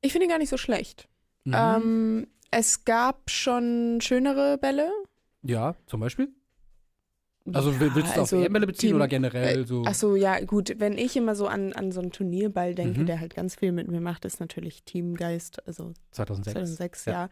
Ich 0.00 0.12
finde 0.12 0.26
ihn 0.26 0.30
gar 0.30 0.38
nicht 0.38 0.50
so 0.50 0.56
schlecht. 0.56 1.08
Mhm. 1.44 1.54
Ähm, 1.56 2.26
es 2.50 2.84
gab 2.84 3.30
schon 3.30 3.98
schönere 4.00 4.58
Bälle. 4.58 4.90
ja, 5.42 5.74
zum 5.86 6.00
Beispiel? 6.00 6.28
Also 7.52 7.70
Ja, 7.70 7.80
willst 7.94 8.16
du 8.16 8.20
also 8.20 8.36
auf 8.36 8.44
EM-Bälle 8.44 8.66
beziehen 8.66 8.88
Team- 8.88 8.96
oder 8.96 9.06
generell 9.06 9.62
Äh, 9.62 9.66
so? 9.66 9.84
Ach 9.86 9.94
so, 9.94 10.16
ja, 10.16 10.40
gut. 10.44 10.74
Wenn 10.78 10.98
ich 10.98 11.16
immer 11.16 11.36
so 11.36 11.46
an, 11.46 11.72
an 11.74 11.92
so 11.92 12.00
einen 12.00 12.10
Turnierball 12.10 12.74
denke, 12.74 13.00
Mhm. 13.00 13.06
der 13.06 13.20
halt 13.20 13.36
ganz 13.36 13.54
viel 13.54 13.70
mit 13.70 13.86
mir 13.88 14.00
macht, 14.00 14.24
ist 14.24 14.40
natürlich 14.40 14.82
Teamgeist, 14.82 15.64
also 15.66 15.92
2006. 16.10 16.52
2006, 16.54 17.04
Ja. 17.04 17.12
ja. 17.12 17.28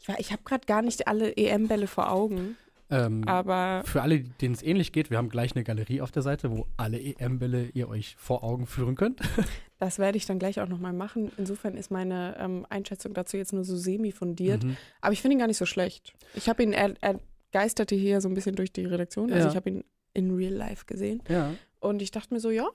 Ich, 0.00 0.08
war- 0.08 0.18
ich 0.20 0.32
habe 0.32 0.42
gerade 0.44 0.64
gar 0.64 0.80
nicht 0.80 1.06
alle 1.06 1.36
EM-Bälle 1.36 1.86
vor 1.86 2.10
Augen, 2.10 2.56
Ähm, 2.90 3.24
aber 3.26 3.82
für 3.84 4.02
alle, 4.02 4.20
denen 4.20 4.54
es 4.54 4.62
ähnlich 4.62 4.92
geht, 4.92 5.10
wir 5.10 5.18
haben 5.18 5.28
gleich 5.28 5.54
eine 5.54 5.64
Galerie 5.64 6.00
auf 6.00 6.10
der 6.10 6.22
Seite, 6.22 6.50
wo 6.50 6.66
alle 6.76 6.98
EM-Bälle 7.00 7.68
ihr 7.74 7.88
euch 7.88 8.16
vor 8.18 8.42
Augen 8.42 8.66
führen 8.66 8.94
könnt. 8.94 9.20
das 9.78 9.98
werde 9.98 10.16
ich 10.16 10.26
dann 10.26 10.38
gleich 10.38 10.60
auch 10.60 10.68
nochmal 10.68 10.92
machen. 10.92 11.30
Insofern 11.36 11.76
ist 11.76 11.90
meine 11.90 12.36
ähm, 12.38 12.66
Einschätzung 12.70 13.12
dazu 13.14 13.36
jetzt 13.36 13.52
nur 13.52 13.64
so 13.64 13.76
semi-fundiert. 13.76 14.64
Mhm. 14.64 14.76
Aber 15.00 15.12
ich 15.12 15.20
finde 15.20 15.34
ihn 15.36 15.38
gar 15.38 15.48
nicht 15.48 15.58
so 15.58 15.66
schlecht. 15.66 16.14
Ich 16.34 16.48
habe 16.48 16.62
ihn, 16.62 16.72
er, 16.72 16.94
er 17.00 17.20
geisterte 17.52 17.94
hier 17.94 18.20
so 18.20 18.28
ein 18.28 18.34
bisschen 18.34 18.56
durch 18.56 18.72
die 18.72 18.84
Redaktion. 18.86 19.30
Also 19.32 19.44
Ja. 19.46 19.50
ich 19.50 19.56
habe 19.56 19.68
ihn 19.70 19.84
in 20.14 20.34
real 20.34 20.52
life 20.54 20.86
gesehen. 20.86 21.22
Ja. 21.28 21.52
Und 21.80 22.02
ich 22.02 22.10
dachte 22.10 22.32
mir 22.34 22.40
so, 22.40 22.50
ja, 22.50 22.66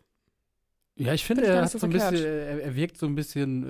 Ja, 0.95 1.13
ich 1.13 1.25
finde, 1.25 1.43
ich 1.43 1.50
er, 1.50 1.63
hat 1.63 1.71
so 1.71 1.88
bisschen, 1.88 2.15
er, 2.23 2.75
wirkt 2.75 2.97
so 2.97 3.07
ein 3.07 3.15
bisschen 3.15 3.63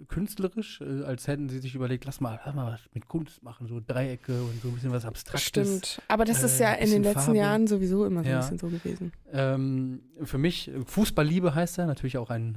äh, 0.00 0.04
künstlerisch, 0.08 0.80
äh, 0.82 1.04
als 1.04 1.26
hätten 1.26 1.48
sie 1.48 1.58
sich 1.58 1.74
überlegt, 1.74 2.04
lass 2.04 2.20
mal, 2.20 2.38
lass 2.44 2.54
mal 2.54 2.72
was 2.72 2.80
mit 2.92 3.08
Kunst 3.08 3.42
machen, 3.42 3.66
so 3.66 3.80
Dreiecke 3.84 4.42
und 4.42 4.60
so 4.60 4.68
ein 4.68 4.74
bisschen 4.74 4.92
was 4.92 5.06
Abstraktes. 5.06 5.46
stimmt. 5.46 6.02
Aber 6.08 6.26
das 6.26 6.42
ist 6.42 6.60
äh, 6.60 6.64
ja 6.64 6.72
in 6.74 6.80
bisschen 6.80 7.02
den 7.02 7.02
letzten 7.04 7.20
Farbe. 7.20 7.38
Jahren 7.38 7.66
sowieso 7.66 8.04
immer 8.04 8.22
so 8.22 8.28
Ja. 8.28 8.36
ein 8.36 8.40
bisschen 8.42 8.58
so 8.58 8.68
gewesen. 8.68 9.12
Ähm, 9.32 10.02
für 10.22 10.36
mich, 10.36 10.68
äh, 10.68 10.84
Fußballliebe 10.84 11.54
heißt 11.54 11.78
er, 11.78 11.86
natürlich 11.86 12.18
auch 12.18 12.28
ein, 12.28 12.56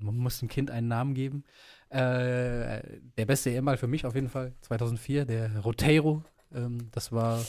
äh, 0.00 0.04
man 0.04 0.16
muss 0.16 0.40
dem 0.40 0.48
Kind 0.48 0.70
einen 0.72 0.88
Namen 0.88 1.14
geben. 1.14 1.44
Äh, 1.90 2.82
der 3.16 3.26
beste 3.26 3.50
EM-Ball 3.50 3.76
für 3.76 3.86
mich 3.86 4.06
auf 4.06 4.14
jeden 4.14 4.28
Fall, 4.28 4.54
2004, 4.62 5.24
der 5.24 5.58
Roteiro. 5.60 6.24
Ähm, 6.52 6.88
das 6.90 7.12
war 7.12 7.44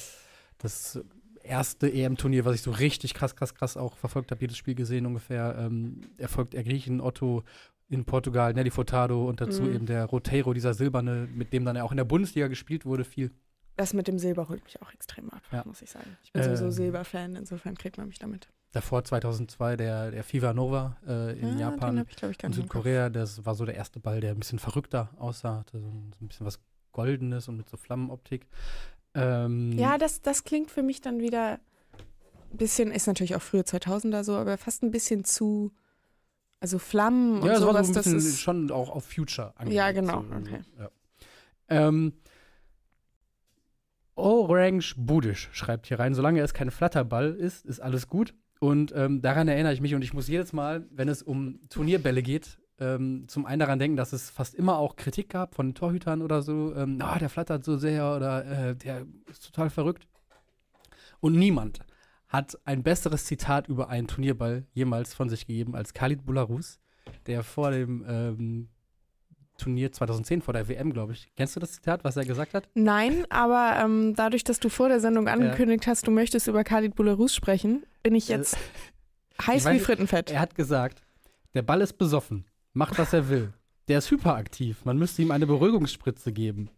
das 0.60 1.00
erste 1.44 1.92
EM-Turnier, 1.92 2.46
was 2.46 2.56
ich 2.56 2.62
so 2.62 2.72
richtig 2.72 3.14
krass, 3.14 3.36
krass, 3.36 3.54
krass 3.56 3.78
auch 3.78 3.98
verfolgt 3.98 4.32
habe, 4.32 4.42
jedes 4.42 4.58
Spiel 4.58 4.76
gesehen 4.76 5.06
ungefähr. 5.06 5.56
Ähm, 5.58 6.02
erfolgt 6.18 6.54
er 6.54 6.64
Griechen, 6.64 7.02
Otto 7.02 7.44
in 7.90 8.06
Portugal, 8.06 8.54
Nelly 8.54 8.72
Furtado 8.72 9.28
und 9.28 9.42
dazu 9.42 9.64
Mhm. 9.64 9.76
eben 9.76 9.86
der 9.86 10.06
Roteiro, 10.06 10.54
dieser 10.54 10.74
silberne, 10.74 11.28
mit 11.34 11.52
dem 11.54 11.66
dann 11.66 11.78
auch 11.78 11.92
in 11.92 11.98
der 11.98 12.06
Bundesliga 12.06 12.48
gespielt 12.48 12.86
wurde, 12.86 13.04
viel. 13.04 13.32
Das 13.78 13.94
mit 13.94 14.08
dem 14.08 14.20
Silber 14.20 14.48
holt 14.50 14.64
mich 14.64 14.82
auch 14.82 14.94
extrem 14.94 15.30
ab, 15.30 15.42
Ja. 15.52 15.64
muss 15.66 15.82
ich 15.82 15.90
sagen. 15.90 16.18
Ich 16.24 16.32
bin 16.32 16.42
Ähm. 16.42 16.50
sowieso 16.56 16.72
Silber-Fan, 16.72 17.36
insofern 17.36 17.76
kriegt 17.78 17.98
man 17.98 18.08
mich 18.08 18.20
damit. 18.20 18.50
Davor 18.74 19.04
2002 19.04 19.76
der, 19.76 20.12
der 20.12 20.24
Fiva 20.24 20.54
Nova 20.54 20.98
äh, 21.06 21.34
in 21.40 21.48
Ja, 21.48 21.52
Den 21.54 21.60
Japan. 21.60 22.06
ich, 22.10 22.24
ich, 22.24 22.38
Kopf. 22.38 22.54
Südkorea, 22.56 23.10
das 23.10 23.46
war 23.46 23.56
so 23.56 23.66
der 23.66 23.76
erste 23.76 24.00
Ball, 24.00 24.22
der 24.22 24.32
ein 24.32 24.40
bisschen 24.40 24.60
verrückter 24.60 25.10
aussah, 25.18 25.60
hatte 25.60 25.80
so 25.80 25.88
ein, 25.88 26.14
so 26.18 26.24
ein 26.24 26.28
bisschen 26.30 26.46
was 26.46 26.60
Goldenes 26.94 27.48
und 27.50 27.58
mit 27.58 27.70
so 27.70 27.76
Flammenoptik. 27.78 28.48
Ähm, 29.14 29.74
Ja, 29.74 29.98
das, 29.98 30.22
das 30.22 30.44
klingt 30.44 30.72
für 30.72 30.84
mich 30.84 31.02
dann 31.02 31.20
wieder 31.20 31.60
ein 32.52 32.58
bisschen, 32.58 32.92
ist 32.92 33.08
natürlich 33.08 33.36
auch 33.36 33.42
früher 33.42 33.64
2000er 33.64 34.24
so, 34.24 34.36
aber 34.36 34.58
fast 34.58 34.84
ein 34.84 34.92
bisschen 34.92 35.24
zu, 35.24 35.72
also 36.60 36.80
Flammen 36.80 37.42
und 37.42 37.48
ja, 37.48 37.60
sowas, 37.60 37.88
so 37.88 37.94
ein 37.94 37.96
das 37.96 38.08
ist, 38.08 38.40
schon 38.40 38.72
auch 38.72 38.90
auf 38.90 39.06
Future 39.06 39.54
Ja, 39.68 39.92
genau, 39.92 40.22
So, 40.22 40.36
okay. 40.36 40.62
Ja. 40.80 40.90
Ähm, 41.70 42.14
Orange 44.16 44.96
Budisch 44.98 45.50
schreibt 45.54 45.88
hier 45.88 46.00
rein, 46.00 46.14
solange 46.14 46.42
es 46.42 46.54
kein 46.54 46.70
Flatterball 46.70 47.34
ist, 47.34 47.66
ist 47.66 47.80
alles 47.80 48.08
gut. 48.08 48.36
Und 48.60 48.94
ähm, 48.96 49.22
daran 49.22 49.48
erinnere 49.48 49.74
ich 49.74 49.82
mich 49.82 49.96
und 49.96 50.04
ich 50.04 50.14
muss 50.14 50.28
jedes 50.28 50.54
Mal, 50.54 50.86
wenn 50.92 51.10
es 51.10 51.24
um 51.24 51.60
Turnierbälle 51.70 52.22
geht, 52.22 52.60
ähm, 52.82 53.26
zum 53.28 53.46
einen 53.46 53.60
daran 53.60 53.80
denken, 53.80 53.96
dass 53.96 54.12
es 54.12 54.30
fast 54.30 54.56
immer 54.56 54.78
auch 54.78 54.96
Kritik 54.96 55.30
gab 55.30 55.56
von 55.56 55.74
Torhütern 55.74 56.22
oder 56.22 56.42
so. 56.42 56.76
Ähm, 56.76 57.00
ah, 57.02 57.20
der 57.20 57.30
flattert 57.30 57.64
so 57.64 57.78
sehr 57.78 58.16
oder 58.16 58.46
äh, 58.46 58.76
der 58.76 59.06
ist 59.30 59.46
total 59.46 59.70
verrückt. 59.70 60.08
Und 61.20 61.36
niemand 61.36 61.80
hat 62.28 62.58
ein 62.66 62.82
besseres 62.82 63.26
Zitat 63.26 63.68
über 63.68 63.90
einen 63.90 64.08
Turnierball 64.08 64.66
jemals 64.74 65.14
von 65.14 65.30
sich 65.30 65.46
gegeben 65.46 65.76
als 65.76 65.94
Khalid 65.94 66.26
Boularus, 66.26 66.80
der 67.28 67.44
vor 67.44 67.72
dem 67.72 68.04
ähm, 68.08 68.70
Turnier 69.58 69.92
2010, 69.92 70.42
vor 70.42 70.54
der 70.54 70.68
WM, 70.68 70.92
glaube 70.92 71.14
ich. 71.14 71.32
Kennst 71.36 71.56
du 71.56 71.60
das 71.60 71.74
Zitat, 71.74 72.04
was 72.04 72.18
er 72.18 72.26
gesagt 72.26 72.54
hat? 72.54 72.68
Nein, 72.74 73.26
aber 73.30 73.80
ähm, 73.84 74.16
dadurch, 74.16 74.44
dass 74.44 74.60
du 74.60 74.70
vor 74.70 74.90
der 74.90 75.00
Sendung 75.00 75.28
angekündigt 75.28 75.86
hast, 75.88 76.08
du 76.08 76.12
möchtest 76.12 76.48
über 76.48 76.64
Khalid 76.64 76.96
Boularus 76.96 77.36
sprechen, 77.36 77.84
bin 78.02 78.16
ich 78.16 78.28
jetzt 78.28 78.58
heiß 79.46 79.62
ich 79.62 79.66
weiß 79.66 79.76
wie 79.76 79.80
Frittenfett. 79.80 80.32
Er 80.32 80.40
hat 80.40 80.56
gesagt, 80.56 81.04
der 81.54 81.62
Ball 81.62 81.82
ist 81.82 81.98
besoffen, 81.98 82.46
macht, 82.74 82.98
was 82.98 83.14
er 83.14 83.30
will. 83.30 83.54
Der 83.88 83.98
ist 84.00 84.12
hyperaktiv, 84.12 84.86
man 84.86 84.98
müsste 84.98 85.22
ihm 85.22 85.32
eine 85.32 85.48
Beruhigungsspritze 85.48 86.32
geben. 86.32 86.70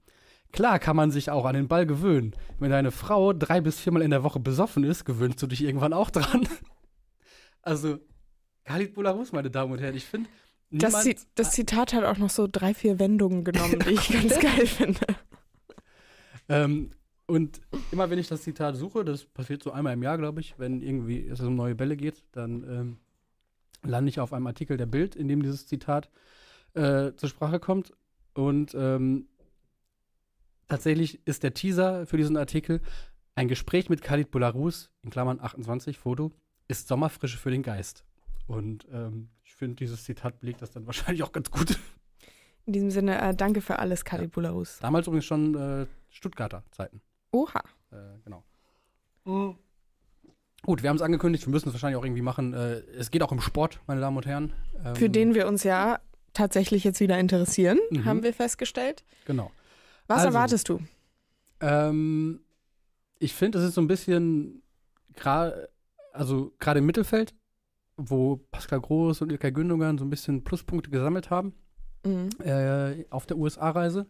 Klar 0.52 0.78
kann 0.80 0.96
man 0.96 1.12
sich 1.12 1.32
auch 1.32 1.46
an 1.46 1.56
den 1.56 1.68
Ball 1.68 1.86
gewöhnen. 1.86 2.36
Wenn 2.60 2.70
deine 2.70 2.92
Frau 2.92 3.34
drei 3.34 3.60
bis 3.60 3.80
viermal 3.80 4.04
in 4.04 4.12
der 4.12 4.24
Woche 4.24 4.40
besoffen 4.40 4.84
ist, 4.84 5.04
gewöhnst 5.04 5.42
du 5.42 5.48
dich 5.48 5.64
irgendwann 5.64 5.94
auch 5.94 6.10
dran. 6.10 6.48
Also, 7.66 7.98
Khalid 8.66 8.94
Boularus, 8.94 9.32
meine 9.32 9.50
Damen 9.50 9.72
und 9.72 9.80
Herren, 9.80 9.96
ich 9.96 10.04
finde, 10.04 10.30
Das, 10.70 11.08
das 11.36 11.52
Zitat 11.52 11.94
hat 11.94 12.04
auch 12.04 12.18
noch 12.18 12.30
so 12.30 12.46
drei, 12.52 12.74
vier 12.74 13.00
Wendungen 13.00 13.46
genommen, 13.46 13.80
die 13.88 13.92
ich 13.92 14.10
ganz 14.10 14.38
geil 14.40 14.68
finde. 14.68 15.00
Ähm, 16.50 16.92
und 17.26 17.62
immer 17.92 18.10
wenn 18.10 18.20
ich 18.20 18.28
das 18.28 18.42
Zitat 18.42 18.76
suche, 18.76 19.06
das 19.06 19.24
passiert 19.24 19.64
so 19.64 19.72
einmal 19.72 19.94
im 19.94 20.04
Jahr, 20.04 20.18
glaube 20.18 20.42
ich, 20.42 20.60
wenn 20.60 20.82
irgendwie 20.82 21.26
es 21.26 21.40
um 21.40 21.56
neue 21.56 21.74
Bälle 21.74 21.96
geht, 21.96 22.22
dann 22.34 22.64
ähm, 22.64 22.98
lande 23.84 24.10
ich 24.10 24.20
auf 24.20 24.34
einem 24.34 24.48
Artikel 24.48 24.78
der 24.78 24.86
Bild, 24.86 25.16
in 25.16 25.28
dem 25.28 25.42
dieses 25.42 25.68
Zitat 25.68 26.10
äh, 26.74 27.14
zur 27.16 27.30
Sprache 27.30 27.60
kommt. 27.60 27.94
Und 28.34 28.74
ähm, 28.76 29.28
tatsächlich 30.68 31.26
ist 31.28 31.44
der 31.44 31.54
Teaser 31.54 32.06
für 32.06 32.18
diesen 32.18 32.38
Artikel 32.38 32.82
ein 33.36 33.48
Gespräch 33.48 33.90
mit 33.90 34.02
Khalid 34.02 34.32
Boularus, 34.32 34.92
in 35.02 35.10
Klammern 35.10 35.40
28, 35.40 35.98
Foto, 35.98 36.32
ist 36.68 36.88
Sommerfrische 36.88 37.38
für 37.38 37.52
den 37.52 37.64
Geist. 37.64 38.06
Und 38.48 38.88
ähm, 38.92 39.30
ich 39.44 39.56
finde, 39.56 39.76
dieses 39.76 40.04
Zitat 40.04 40.40
belegt 40.40 40.62
das 40.62 40.72
dann 40.72 40.86
wahrscheinlich 40.88 41.24
auch 41.24 41.32
ganz 41.32 41.50
gut. 41.52 41.80
In 42.66 42.74
diesem 42.74 42.92
Sinne, 42.92 43.20
äh, 43.22 43.36
danke 43.36 43.62
für 43.62 43.80
alles, 43.80 44.06
Khalid 44.06 44.32
Boularus. 44.32 44.80
Damals 44.80 45.08
übrigens 45.08 45.26
schon 45.26 45.56
äh, 45.56 45.86
Stuttgarter 46.10 46.64
Zeiten. 46.72 47.02
Oha. 47.32 47.62
Äh, 47.92 48.20
genau. 48.24 48.44
Gut, 50.66 50.82
wir 50.82 50.90
haben 50.90 50.96
es 50.96 51.02
angekündigt, 51.02 51.46
wir 51.46 51.52
müssen 51.52 51.68
es 51.70 51.74
wahrscheinlich 51.74 51.98
auch 51.98 52.06
irgendwie 52.06 52.22
machen. 52.22 52.54
Äh, 52.54 52.80
es 52.98 53.12
geht 53.12 53.22
auch 53.22 53.32
um 53.32 53.42
Sport, 53.42 53.80
meine 53.86 54.00
Damen 54.00 54.16
und 54.18 54.26
Herren. 54.26 54.54
Ähm, 54.84 54.96
Für 54.96 55.10
den 55.10 55.36
wir 55.36 55.48
uns 55.48 55.64
ja 55.64 56.00
tatsächlich 56.34 56.84
jetzt 56.86 57.00
wieder 57.02 57.20
interessieren, 57.20 57.80
Mhm. 57.92 58.06
haben 58.06 58.24
wir 58.24 58.34
festgestellt. 58.34 59.04
Genau. 59.26 59.52
Was 60.08 60.20
Also. 60.20 60.30
erwartest 60.30 60.70
du? 60.70 60.80
Ähm, 61.60 62.40
ich 63.20 63.34
finde, 63.34 63.60
es 63.60 63.66
ist 63.66 63.76
so 63.76 63.82
ein 63.82 63.88
bisschen 63.88 64.64
gerade, 65.16 65.70
also 66.14 66.54
gerade 66.60 66.80
im 66.80 66.86
Mittelfeld, 66.86 67.34
wo 67.98 68.38
Pascal 68.52 68.80
Groß 68.82 69.22
und 69.22 69.32
Ilkay 69.32 69.52
Gündogan 69.52 69.98
so 69.98 70.06
ein 70.06 70.10
bisschen 70.10 70.44
Pluspunkte 70.44 70.90
gesammelt 70.90 71.30
haben 71.30 71.54
Mhm. 72.06 72.30
äh, 72.44 73.06
auf 73.10 73.26
der 73.26 73.38
USA-Reise. 73.38 74.08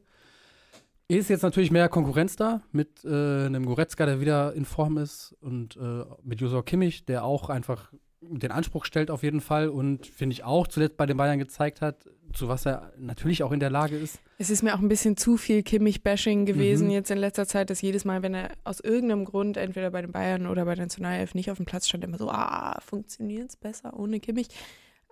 Ist 1.08 1.30
jetzt 1.30 1.42
natürlich 1.44 1.70
mehr 1.72 1.90
Konkurrenz 1.90 2.36
da 2.36 2.62
mit 2.72 3.04
äh, 3.04 3.46
einem 3.46 3.66
Goretzka, 3.66 4.06
der 4.06 4.22
wieder 4.22 4.54
in 4.54 4.66
Form 4.66 4.98
ist 4.98 5.36
und 5.42 5.76
äh, 5.78 6.06
mit 6.24 6.40
Josor 6.42 6.64
Kimmich, 6.66 7.06
der 7.06 7.24
auch 7.26 7.50
einfach 7.50 7.92
den 8.22 8.52
Anspruch 8.52 8.86
stellt 8.86 9.12
auf 9.12 9.22
jeden 9.22 9.42
Fall 9.42 9.68
und 9.68 10.08
finde 10.08 10.34
ich 10.34 10.46
auch 10.46 10.68
zuletzt 10.68 10.96
bei 10.96 11.06
den 11.06 11.18
Bayern 11.18 11.40
gezeigt 11.40 11.82
hat, 11.82 12.10
zu 12.32 12.48
was 12.48 12.66
er 12.66 12.94
natürlich 12.98 13.44
auch 13.44 13.52
in 13.52 13.60
der 13.60 13.70
Lage 13.70 13.98
ist. 13.98 14.18
Es 14.38 14.50
ist 14.50 14.64
mir 14.64 14.74
auch 14.74 14.80
ein 14.80 14.88
bisschen 14.88 15.18
zu 15.18 15.36
viel 15.36 15.62
Kimmich-Bashing 15.62 16.46
gewesen 16.46 16.88
Mhm. 16.88 16.94
jetzt 16.94 17.12
in 17.12 17.18
letzter 17.18 17.46
Zeit, 17.46 17.70
dass 17.70 17.82
jedes 17.82 18.06
Mal, 18.06 18.24
wenn 18.24 18.34
er 18.34 18.52
aus 18.64 18.80
irgendeinem 18.80 19.26
Grund 19.26 19.58
entweder 19.58 19.92
bei 19.92 20.02
den 20.02 20.14
Bayern 20.14 20.48
oder 20.48 20.64
bei 20.64 20.74
der 20.76 20.86
Nationalelf 20.86 21.36
nicht 21.36 21.52
auf 21.52 21.58
dem 21.58 21.66
Platz 21.66 21.88
stand, 21.90 22.06
immer 22.06 22.18
so, 22.18 22.30
ah, 22.30 22.80
funktioniert 22.80 23.50
es 23.50 23.58
besser 23.58 23.94
ohne 24.00 24.22
Kimmich. 24.22 24.48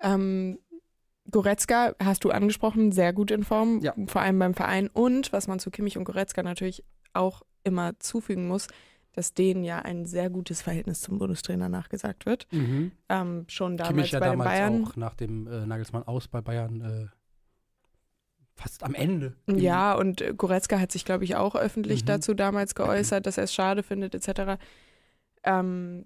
Ähm, 0.02 0.58
Goretzka 1.32 1.96
hast 2.04 2.24
du 2.24 2.30
angesprochen, 2.32 2.92
sehr 2.92 3.14
gut 3.14 3.32
in 3.32 3.44
Form, 3.44 3.80
Ja. 3.80 3.94
vor 4.08 4.22
allem 4.22 4.38
beim 4.40 4.54
Verein. 4.54 4.88
Und 4.92 5.32
was 5.34 5.48
man 5.48 5.60
zu 5.60 5.72
Kimmich 5.72 5.98
und 5.98 6.04
Goretzka 6.04 6.44
natürlich 6.44 6.84
auch 7.14 7.42
immer 7.64 7.98
zufügen 8.00 8.48
muss, 8.48 8.68
dass 9.14 9.34
denen 9.34 9.64
ja 9.64 9.80
ein 9.80 10.06
sehr 10.06 10.30
gutes 10.30 10.62
Verhältnis 10.62 11.02
zum 11.02 11.18
Bundestrainer 11.18 11.68
nachgesagt 11.70 12.26
wird. 12.26 12.48
Ähm, 13.10 13.46
schon 13.48 13.76
damals 13.78 13.88
Kimmich 13.96 14.12
ja 14.12 14.20
bei 14.20 14.28
damals 14.28 14.50
Bayern. 14.50 14.86
auch 14.86 14.96
nach 14.96 15.16
dem 15.16 15.48
äh, 15.48 15.66
Nagelsmann 15.66 16.04
aus 16.04 16.28
bei 16.30 16.40
Bayern 16.42 16.82
äh, 16.82 17.08
fast 18.56 18.84
am 18.84 18.94
Ende. 18.94 19.36
Ja, 19.48 19.96
und 19.96 20.22
äh, 20.22 20.34
Goretzka 20.34 20.80
hat 20.80 20.92
sich, 20.92 21.04
glaube 21.04 21.24
ich, 21.26 21.36
auch 21.36 21.56
öffentlich 21.56 22.04
Mhm. 22.04 22.06
dazu 22.08 22.34
damals 22.34 22.74
geäußert, 22.76 23.26
dass 23.26 23.38
er 23.38 23.46
es 23.46 23.54
schade 23.54 23.84
findet, 23.84 24.16
etc. 24.16 24.58
Ähm, 25.44 26.06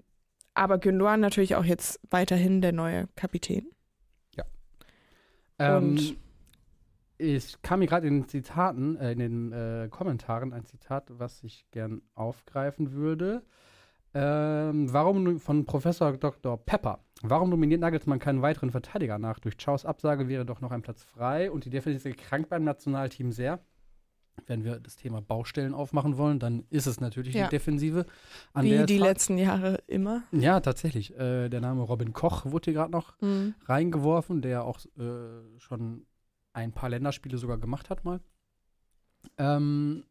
aber 0.53 0.77
Gündogan 0.77 1.19
natürlich 1.19 1.55
auch 1.55 1.65
jetzt 1.65 1.99
weiterhin 2.09 2.61
der 2.61 2.71
neue 2.71 3.07
Kapitän. 3.15 3.67
Ähm, 5.59 5.91
Und- 5.91 6.17
ich 7.17 7.61
kam 7.61 7.79
mir 7.79 7.87
gerade 7.87 8.07
in 8.07 8.21
den 8.21 8.27
Zitaten, 8.27 8.97
äh, 8.97 9.13
in 9.13 9.19
den 9.19 9.51
äh, 9.53 9.87
Kommentaren 9.89 10.51
ein 10.51 10.65
Zitat, 10.65 11.05
was 11.09 11.43
ich 11.43 11.65
gern 11.71 12.01
aufgreifen 12.13 12.91
würde. 12.91 13.43
Ähm, 14.13 14.91
warum 14.93 15.39
von 15.39 15.65
Professor 15.65 16.13
Dr. 16.17 16.57
Pepper? 16.57 16.99
Warum 17.21 17.49
nominiert 17.49 17.81
Nagelsmann 17.81 18.19
keinen 18.19 18.41
weiteren 18.41 18.71
Verteidiger 18.71 19.17
nach? 19.17 19.39
Durch 19.39 19.57
Chaus 19.57 19.85
Absage 19.85 20.27
wäre 20.27 20.45
doch 20.45 20.61
noch 20.61 20.71
ein 20.71 20.81
Platz 20.81 21.03
frei 21.03 21.51
und 21.51 21.65
die 21.65 21.69
Defensive 21.69 22.15
krankt 22.15 22.49
beim 22.49 22.63
Nationalteam 22.63 23.31
sehr. 23.31 23.59
Wenn 24.48 24.63
wir 24.63 24.80
das 24.80 24.95
Thema 24.95 25.21
Baustellen 25.21 25.74
aufmachen 25.74 26.17
wollen, 26.17 26.39
dann 26.39 26.65
ist 26.69 26.86
es 26.88 27.00
natürlich 27.00 27.34
Ja. 27.34 27.45
die 27.45 27.50
Defensive. 27.52 28.06
An 28.54 28.65
Wie 28.65 28.86
die 28.86 28.98
letzten 28.98 29.38
Jahre 29.38 29.80
immer. 29.88 30.24
Ja, 30.32 30.60
tatsächlich. 30.60 31.15
Äh, 31.17 31.50
der 31.50 31.62
Name 31.62 31.82
Robin 31.82 32.13
Koch 32.13 32.45
wurde 32.45 32.65
hier 32.65 32.74
gerade 32.74 32.91
noch 32.91 33.19
Mhm. 33.21 33.56
reingeworfen, 33.65 34.41
der 34.41 34.63
auch 34.65 34.80
äh, 34.98 35.60
schon 35.60 36.06
ein 36.54 36.74
paar 36.74 36.89
Länderspiele 36.89 37.38
sogar 37.38 37.58
gemacht 37.58 37.89
hat 37.89 38.04
mal. 38.04 38.19
Ähm, 39.38 40.04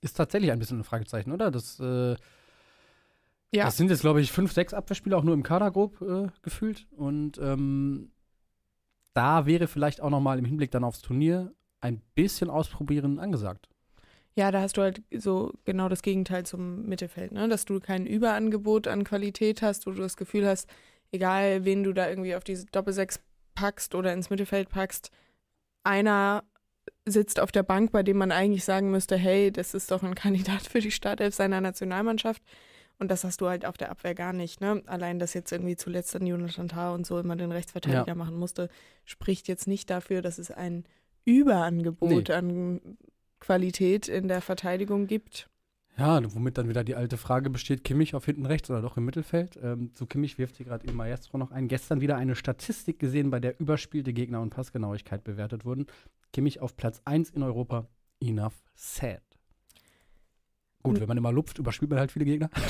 ist 0.00 0.16
tatsächlich 0.16 0.52
ein 0.52 0.58
bisschen 0.58 0.80
ein 0.80 0.84
Fragezeichen, 0.84 1.32
oder? 1.32 1.50
Das, 1.50 1.80
äh, 1.80 2.10
Ja. 3.54 3.64
das 3.64 3.76
sind 3.76 3.88
jetzt, 3.90 4.00
glaube 4.02 4.20
ich, 4.20 4.30
fünf, 4.32 4.52
sechs 4.52 4.74
Abwehrspieler 4.74 5.16
auch 5.16 5.24
nur 5.24 5.34
im 5.34 5.42
Kader 5.42 5.70
grob 5.70 6.00
äh, 6.02 6.28
gefühlt. 6.42 6.86
Und 6.90 7.38
ähm, 7.38 8.10
da 9.14 9.46
wäre 9.46 9.66
vielleicht 9.66 10.00
auch 10.02 10.10
noch 10.10 10.20
mal 10.20 10.38
im 10.38 10.44
Hinblick 10.44 10.70
dann 10.72 10.84
aufs 10.84 11.00
Turnier 11.00 11.54
ein 11.86 12.02
bisschen 12.14 12.50
ausprobieren 12.50 13.18
angesagt. 13.18 13.68
Ja, 14.34 14.50
da 14.50 14.60
hast 14.60 14.76
du 14.76 14.82
halt 14.82 15.02
so 15.16 15.52
genau 15.64 15.88
das 15.88 16.02
Gegenteil 16.02 16.44
zum 16.44 16.82
Mittelfeld, 16.86 17.32
ne? 17.32 17.48
Dass 17.48 17.64
du 17.64 17.80
kein 17.80 18.06
Überangebot 18.06 18.86
an 18.86 19.04
Qualität 19.04 19.62
hast, 19.62 19.86
wo 19.86 19.90
du 19.92 19.98
das 20.02 20.16
Gefühl 20.16 20.46
hast, 20.46 20.68
egal 21.10 21.64
wen 21.64 21.82
du 21.82 21.92
da 21.94 22.08
irgendwie 22.08 22.34
auf 22.34 22.44
diese 22.44 22.66
Doppelsechs 22.66 23.20
packst 23.54 23.94
oder 23.94 24.12
ins 24.12 24.28
Mittelfeld 24.28 24.68
packst, 24.68 25.10
einer 25.84 26.44
sitzt 27.06 27.40
auf 27.40 27.52
der 27.52 27.62
Bank, 27.62 27.92
bei 27.92 28.02
dem 28.02 28.18
man 28.18 28.32
eigentlich 28.32 28.64
sagen 28.64 28.90
müsste, 28.90 29.16
hey, 29.16 29.50
das 29.50 29.72
ist 29.74 29.90
doch 29.90 30.02
ein 30.02 30.14
Kandidat 30.26 30.62
für 30.62 30.80
die 30.80 30.90
Startelf 30.90 31.34
seiner 31.34 31.60
Nationalmannschaft. 31.60 32.42
Und 32.98 33.10
das 33.10 33.24
hast 33.24 33.40
du 33.42 33.48
halt 33.48 33.66
auf 33.66 33.76
der 33.76 33.90
Abwehr 33.90 34.14
gar 34.14 34.32
nicht. 34.32 34.60
Ne? 34.60 34.82
Allein, 34.86 35.18
dass 35.18 35.34
jetzt 35.34 35.52
irgendwie 35.52 35.76
zuletzt 35.76 36.14
dann 36.14 36.26
Jonathan 36.26 36.68
Tah 36.68 36.94
und 36.94 37.06
so 37.06 37.18
immer 37.18 37.36
den 37.36 37.52
Rechtsverteidiger 37.52 38.06
Ja. 38.08 38.14
machen 38.14 38.36
musste, 38.38 38.68
spricht 39.04 39.48
jetzt 39.48 39.66
nicht 39.66 39.90
dafür, 39.90 40.22
dass 40.22 40.38
es 40.38 40.50
ein 40.50 40.84
Überangebot 41.26 42.28
Nee. 42.28 42.34
an 42.34 42.80
Qualität 43.40 44.08
in 44.08 44.28
der 44.28 44.40
Verteidigung 44.40 45.06
gibt. 45.06 45.48
Ja, 45.98 46.20
womit 46.34 46.58
dann 46.58 46.68
wieder 46.68 46.84
die 46.84 46.94
alte 46.94 47.16
Frage 47.16 47.48
besteht, 47.48 47.82
Kimmich 47.82 48.14
auf 48.14 48.26
hinten 48.26 48.44
rechts 48.44 48.68
oder 48.70 48.82
doch 48.82 48.98
im 48.98 49.06
Mittelfeld? 49.06 49.58
Ähm, 49.62 49.94
zu 49.94 50.04
Kimmich 50.06 50.36
wirft 50.38 50.56
hier 50.56 50.66
gerade 50.66 50.86
Il 50.86 50.92
Maestro 50.92 51.38
noch 51.38 51.52
ein. 51.52 51.68
Gestern 51.68 52.02
wieder 52.02 52.16
eine 52.16 52.34
Statistik 52.34 52.98
gesehen, 52.98 53.30
bei 53.30 53.40
der 53.40 53.58
überspielte 53.60 54.12
Gegner 54.12 54.42
und 54.42 54.50
Passgenauigkeit 54.50 55.24
bewertet 55.24 55.64
wurden. 55.64 55.86
Kimmich 56.32 56.60
auf 56.60 56.76
Platz 56.76 57.00
1 57.06 57.30
in 57.30 57.42
Europa. 57.42 57.86
Enough 58.20 58.54
said. 58.74 59.22
Gut, 60.82 61.00
wenn 61.00 61.08
man 61.08 61.16
immer 61.18 61.32
lupft, 61.32 61.58
überspielt 61.58 61.90
man 61.90 61.98
halt 61.98 62.12
viele 62.12 62.26
Gegner. 62.26 62.50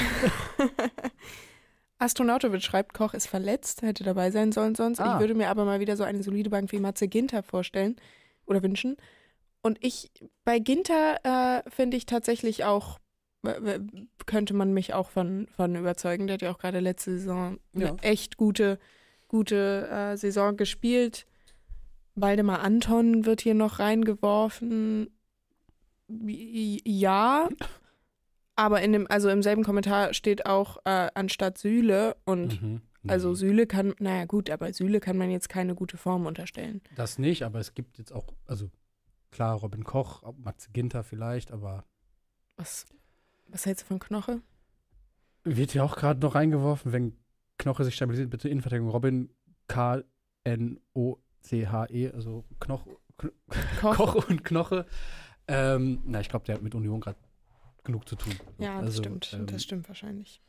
Astronautovic 1.98 2.62
schreibt, 2.62 2.94
Koch 2.94 3.14
ist 3.14 3.26
verletzt, 3.26 3.82
hätte 3.82 4.04
dabei 4.04 4.30
sein 4.30 4.52
sollen 4.52 4.74
sonst. 4.74 5.00
Ah. 5.00 5.14
Ich 5.14 5.20
würde 5.20 5.34
mir 5.34 5.48
aber 5.48 5.64
mal 5.64 5.80
wieder 5.80 5.96
so 5.96 6.04
eine 6.04 6.22
solide 6.22 6.50
Bank 6.50 6.70
wie 6.72 6.78
Matze 6.78 7.08
Ginter 7.08 7.42
vorstellen 7.42 7.96
oder 8.46 8.62
wünschen. 8.62 8.96
Und 9.62 9.78
ich, 9.84 10.10
bei 10.44 10.58
Ginter 10.58 11.18
äh, 11.64 11.70
finde 11.70 11.96
ich 11.96 12.06
tatsächlich 12.06 12.64
auch, 12.64 12.98
äh, 13.44 13.80
könnte 14.26 14.54
man 14.54 14.72
mich 14.72 14.94
auch 14.94 15.10
von, 15.10 15.46
von 15.56 15.74
überzeugen. 15.76 16.26
Der 16.26 16.34
hat 16.34 16.42
ja 16.42 16.52
auch 16.52 16.58
gerade 16.58 16.80
letzte 16.80 17.18
Saison 17.18 17.58
Ja. 17.74 17.88
eine 17.90 18.02
echt 18.02 18.36
gute, 18.36 18.78
gute 19.28 19.88
äh, 19.88 20.16
Saison 20.16 20.56
gespielt. 20.56 21.26
Waldemar 22.14 22.60
Anton 22.60 23.26
wird 23.26 23.40
hier 23.40 23.54
noch 23.54 23.78
reingeworfen. 23.80 25.10
Ja, 26.08 27.48
aber 28.54 28.80
in 28.80 28.92
dem, 28.92 29.06
also 29.10 29.28
im 29.28 29.42
selben 29.42 29.64
Kommentar 29.64 30.14
steht 30.14 30.46
auch 30.46 30.78
äh, 30.84 31.08
anstatt 31.14 31.58
Sühle 31.58 32.16
und 32.24 32.62
Mhm. 32.62 32.80
Also 33.08 33.30
Nee, 33.30 33.34
Sühle 33.36 33.66
kann, 33.66 33.94
naja 33.98 34.24
gut, 34.24 34.50
aber 34.50 34.72
Sühle 34.72 35.00
kann 35.00 35.16
man 35.16 35.30
jetzt 35.30 35.48
keine 35.48 35.74
gute 35.74 35.96
Form 35.96 36.26
unterstellen. 36.26 36.80
Das 36.94 37.18
nicht, 37.18 37.42
aber 37.42 37.58
es 37.60 37.74
gibt 37.74 37.98
jetzt 37.98 38.12
auch, 38.12 38.26
also 38.46 38.70
klar, 39.30 39.56
Robin 39.56 39.84
Koch, 39.84 40.22
Matze 40.38 40.70
Ginter 40.72 41.02
vielleicht, 41.04 41.50
aber 41.52 41.84
Was, 42.56 42.86
was 43.48 43.66
hältst 43.66 43.84
du 43.84 43.88
von 43.88 43.98
Knoche? 43.98 44.40
wird 45.44 45.70
hier 45.72 45.84
auch 45.84 45.94
gerade 45.96 46.18
noch 46.20 46.34
reingeworfen, 46.34 46.90
wenn 46.92 47.16
Knoche 47.58 47.84
sich 47.84 47.94
stabilisiert, 47.94 48.30
bitte 48.30 48.48
Innenverteidigung 48.48 48.90
Robin 48.90 49.30
K-N-O-C-H-E, 50.94 52.10
also 52.10 52.44
Knoch, 52.60 52.86
Kn 53.18 53.30
Koch? 53.80 53.96
Koch 53.96 54.28
und 54.28 54.44
Knoche. 54.44 54.86
Ähm, 55.48 56.02
na, 56.04 56.20
ich 56.20 56.28
glaube, 56.28 56.44
der 56.44 56.56
hat 56.56 56.62
mit 56.62 56.74
Union 56.74 57.00
gerade 57.00 57.18
genug 57.84 58.08
zu 58.08 58.16
tun. 58.16 58.34
Ja, 58.58 58.76
das 58.80 58.86
Also, 58.86 59.02
stimmt. 59.02 59.32
ähm, 59.34 59.46
das 59.46 59.62
stimmt 59.62 59.88
wahrscheinlich. 59.88 60.42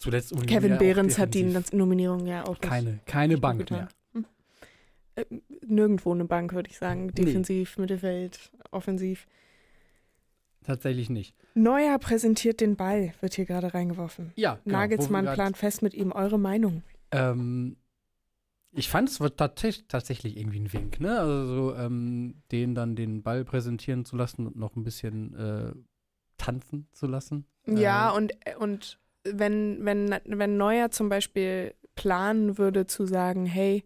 Zuletzt 0.00 0.34
Kevin 0.46 0.78
Behrens 0.78 1.18
hat 1.18 1.34
die 1.34 1.42
Nominierung 1.72 2.26
ja 2.26 2.46
auch 2.46 2.58
keine, 2.58 3.00
keine 3.04 3.36
Bank 3.36 3.70
mehr. 3.70 3.88
Hm. 4.14 4.24
Äh, 5.14 5.24
nirgendwo 5.66 6.12
eine 6.14 6.24
Bank, 6.24 6.54
würde 6.54 6.70
ich 6.70 6.78
sagen. 6.78 7.12
Defensiv, 7.12 7.76
Mittelfeld, 7.76 8.50
offensiv. 8.70 9.26
Tatsächlich 10.64 11.10
nicht. 11.10 11.36
Neuer 11.54 11.98
präsentiert 11.98 12.62
den 12.62 12.76
Ball, 12.76 13.12
wird 13.20 13.34
hier 13.34 13.44
gerade 13.44 13.74
reingeworfen. 13.74 14.32
Ja, 14.36 14.58
genau, 14.64 14.78
Nagelsmann 14.78 15.26
plant 15.26 15.58
fest 15.58 15.82
mit 15.82 15.92
ihm. 15.92 16.12
Eure 16.12 16.38
Meinung? 16.38 16.82
Ähm, 17.10 17.76
ich 18.72 18.88
fand 18.88 19.10
es 19.10 19.18
tats 19.36 19.84
tatsächlich 19.86 20.38
irgendwie 20.38 20.60
ein 20.60 20.72
Wink, 20.72 20.98
ne? 21.00 21.18
Also 21.18 21.46
so, 21.46 21.74
ähm, 21.74 22.42
den 22.52 22.74
dann 22.74 22.96
den 22.96 23.22
Ball 23.22 23.44
präsentieren 23.44 24.06
zu 24.06 24.16
lassen 24.16 24.46
und 24.46 24.56
noch 24.56 24.76
ein 24.76 24.84
bisschen 24.84 25.34
äh, 25.34 25.72
tanzen 26.38 26.88
zu 26.92 27.06
lassen. 27.06 27.44
Ja, 27.66 28.14
Äh, 28.14 28.16
und, 28.16 28.32
und 28.58 28.98
wenn, 29.24 29.84
wenn, 29.84 30.14
wenn 30.24 30.56
Neuer 30.56 30.90
zum 30.90 31.08
Beispiel 31.08 31.74
planen 31.94 32.56
würde 32.58 32.86
zu 32.86 33.06
sagen, 33.06 33.46
hey, 33.46 33.84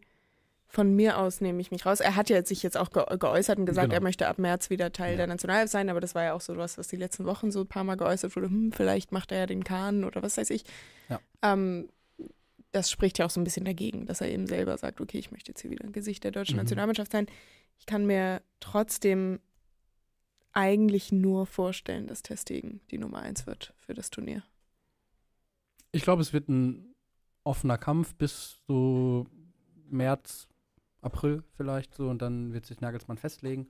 von 0.69 0.95
mir 0.95 1.19
aus 1.19 1.41
nehme 1.41 1.61
ich 1.61 1.71
mich 1.71 1.87
raus. 1.87 2.01
Er 2.01 2.17
hat 2.17 2.31
ja 2.31 2.45
sich 2.45 2.63
jetzt 2.65 2.77
auch 2.77 2.91
ge 2.91 3.05
geäußert 3.19 3.59
und 3.59 3.67
gesagt, 3.67 3.87
Genau. 3.91 3.95
er 3.95 4.03
möchte 4.03 4.27
ab 4.27 4.39
März 4.39 4.71
wieder 4.71 4.93
Teil 4.93 5.13
Ja. 5.13 5.19
der 5.19 5.27
Nationalelf 5.29 5.71
sein, 5.71 5.89
aber 5.89 6.01
das 6.01 6.15
war 6.17 6.25
ja 6.25 6.33
auch 6.33 6.41
so 6.41 6.57
was, 6.57 6.79
was 6.79 6.89
die 6.89 6.97
letzten 6.97 7.25
Wochen 7.27 7.53
so 7.53 7.61
ein 7.61 7.67
paar 7.69 7.85
Mal 7.85 7.97
geäußert 7.97 8.35
wurde. 8.35 8.49
Hm, 8.49 8.73
vielleicht 8.73 9.13
macht 9.13 9.31
er 9.31 9.39
ja 9.39 9.47
den 9.47 9.63
Kahn 9.63 10.03
oder 10.05 10.23
was 10.23 10.37
weiß 10.37 10.51
ich. 10.51 10.65
Ja. 11.09 11.21
Ähm, 11.43 11.89
das 12.73 12.91
spricht 12.91 13.19
ja 13.21 13.27
auch 13.27 13.31
so 13.31 13.41
ein 13.41 13.45
bisschen 13.45 13.65
dagegen, 13.65 14.05
dass 14.07 14.21
er 14.21 14.29
eben 14.29 14.49
selber 14.49 14.77
sagt, 14.77 15.01
okay, 15.01 15.19
ich 15.19 15.31
möchte 15.31 15.53
jetzt 15.53 15.61
hier 15.61 15.71
wieder 15.71 15.85
ein 15.85 15.93
Gesicht 15.93 16.25
der 16.25 16.33
deutschen 16.33 16.57
Mhm. 16.57 16.63
Nationalmannschaft 16.63 17.13
sein. 17.13 17.27
Ich 17.79 17.87
kann 17.87 18.05
mir 18.05 18.43
trotzdem 18.59 19.39
eigentlich 20.53 21.13
nur 21.13 21.47
vorstellen, 21.47 22.07
dass 22.09 22.23
Testegen 22.23 22.81
die 22.91 22.99
Nummer 22.99 23.19
eins 23.21 23.47
wird 23.47 23.75
für 23.77 23.95
das 23.95 24.11
Turnier. 24.11 24.43
Ich 25.95 26.03
glaube, 26.03 26.23
es 26.23 26.33
wird 26.33 26.49
ein 26.49 26.95
offener 27.45 27.79
Kampf 27.79 28.15
bis 28.17 28.59
so 28.67 29.27
März, 29.89 30.49
April 31.03 31.45
vielleicht 31.57 31.95
so 31.95 32.09
und 32.09 32.21
dann 32.23 32.53
wird 32.53 32.67
sich 32.67 32.81
Nagelsmann 32.81 33.19
festlegen. 33.19 33.69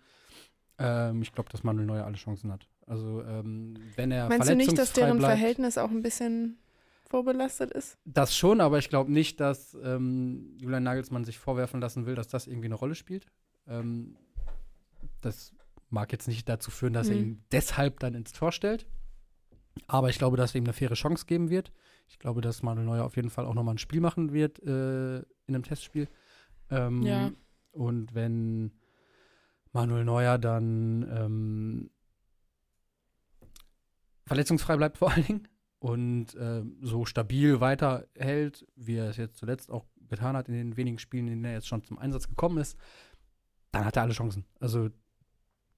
Ähm, 0.78 1.22
ich 1.22 1.32
glaube, 1.32 1.50
dass 1.50 1.64
Manuel 1.64 1.87
Neuer 1.87 2.04
alle 2.04 2.16
Chancen 2.16 2.52
hat. 2.52 2.68
Also 2.87 3.22
ähm, 3.22 3.74
wenn 3.96 4.10
er 4.10 4.28
Meinst 4.28 4.48
du 4.48 4.56
nicht, 4.56 4.76
dass 4.78 4.92
deren 4.92 5.18
bleibt, 5.18 5.38
Verhältnis 5.38 5.78
auch 5.78 5.90
ein 5.90 6.02
bisschen 6.02 6.58
vorbelastet 7.08 7.70
ist? 7.72 7.96
Das 8.04 8.37
schon, 8.37 8.60
aber 8.60 8.78
ich 8.78 8.88
glaube 8.88 9.10
nicht, 9.12 9.40
dass 9.40 9.76
ähm, 9.82 10.56
Julian 10.58 10.82
Nagelsmann 10.82 11.24
sich 11.24 11.38
vorwerfen 11.38 11.80
lassen 11.80 12.06
will, 12.06 12.14
dass 12.14 12.28
das 12.28 12.46
irgendwie 12.46 12.66
eine 12.66 12.74
Rolle 12.74 12.94
spielt. 12.94 13.26
Ähm, 13.66 14.16
das 15.20 15.52
mag 15.90 16.12
jetzt 16.12 16.28
nicht 16.28 16.48
dazu 16.48 16.70
führen, 16.70 16.92
dass 16.92 17.08
er 17.08 17.16
Mhm. 17.16 17.22
ihn 17.22 17.44
deshalb 17.52 18.00
dann 18.00 18.14
ins 18.14 18.32
Tor 18.32 18.52
stellt. 18.52 18.87
Aber 19.87 20.08
ich 20.08 20.18
glaube, 20.18 20.37
dass 20.37 20.54
er 20.54 20.60
ihm 20.60 20.64
eine 20.64 20.72
faire 20.72 20.94
Chance 20.94 21.26
geben 21.26 21.50
wird. 21.50 21.72
Ich 22.08 22.18
glaube, 22.18 22.40
dass 22.40 22.62
Manuel 22.62 22.87
Neuer 22.87 23.04
auf 23.04 23.16
jeden 23.16 23.30
Fall 23.30 23.46
auch 23.46 23.54
nochmal 23.54 23.74
ein 23.74 23.78
Spiel 23.78 24.00
machen 24.00 24.32
wird 24.32 24.62
äh, 24.62 25.18
in 25.18 25.24
einem 25.48 25.62
Testspiel. 25.62 26.08
Ähm, 26.70 27.02
Ja. 27.02 27.32
Und 27.72 28.14
wenn 28.14 28.72
Manuel 29.72 30.04
Neuer 30.04 30.38
dann 30.38 31.02
ähm, 31.10 31.90
verletzungsfrei 34.26 34.76
bleibt 34.76 34.98
vor 34.98 35.10
allen 35.12 35.26
Dingen 35.26 35.48
und 35.80 36.34
äh, 36.37 36.62
so 36.80 37.04
stabil 37.04 37.60
weiterhält, 37.60 38.66
wie 38.76 38.96
er 38.96 39.10
es 39.10 39.16
jetzt 39.16 39.37
zuletzt 39.37 39.70
auch 39.70 39.84
getan 40.08 40.37
hat 40.37 40.48
in 40.48 40.54
den 40.54 40.76
wenigen 40.76 40.98
Spielen, 40.98 41.26
in 41.26 41.32
denen 41.32 41.44
er 41.44 41.54
jetzt 41.54 41.66
schon 41.66 41.82
zum 41.82 41.98
Einsatz 41.98 42.28
gekommen 42.28 42.58
ist, 42.58 42.78
dann 43.72 43.84
hat 43.84 43.96
er 43.96 44.02
alle 44.02 44.12
Chancen. 44.12 44.44
Also 44.60 44.90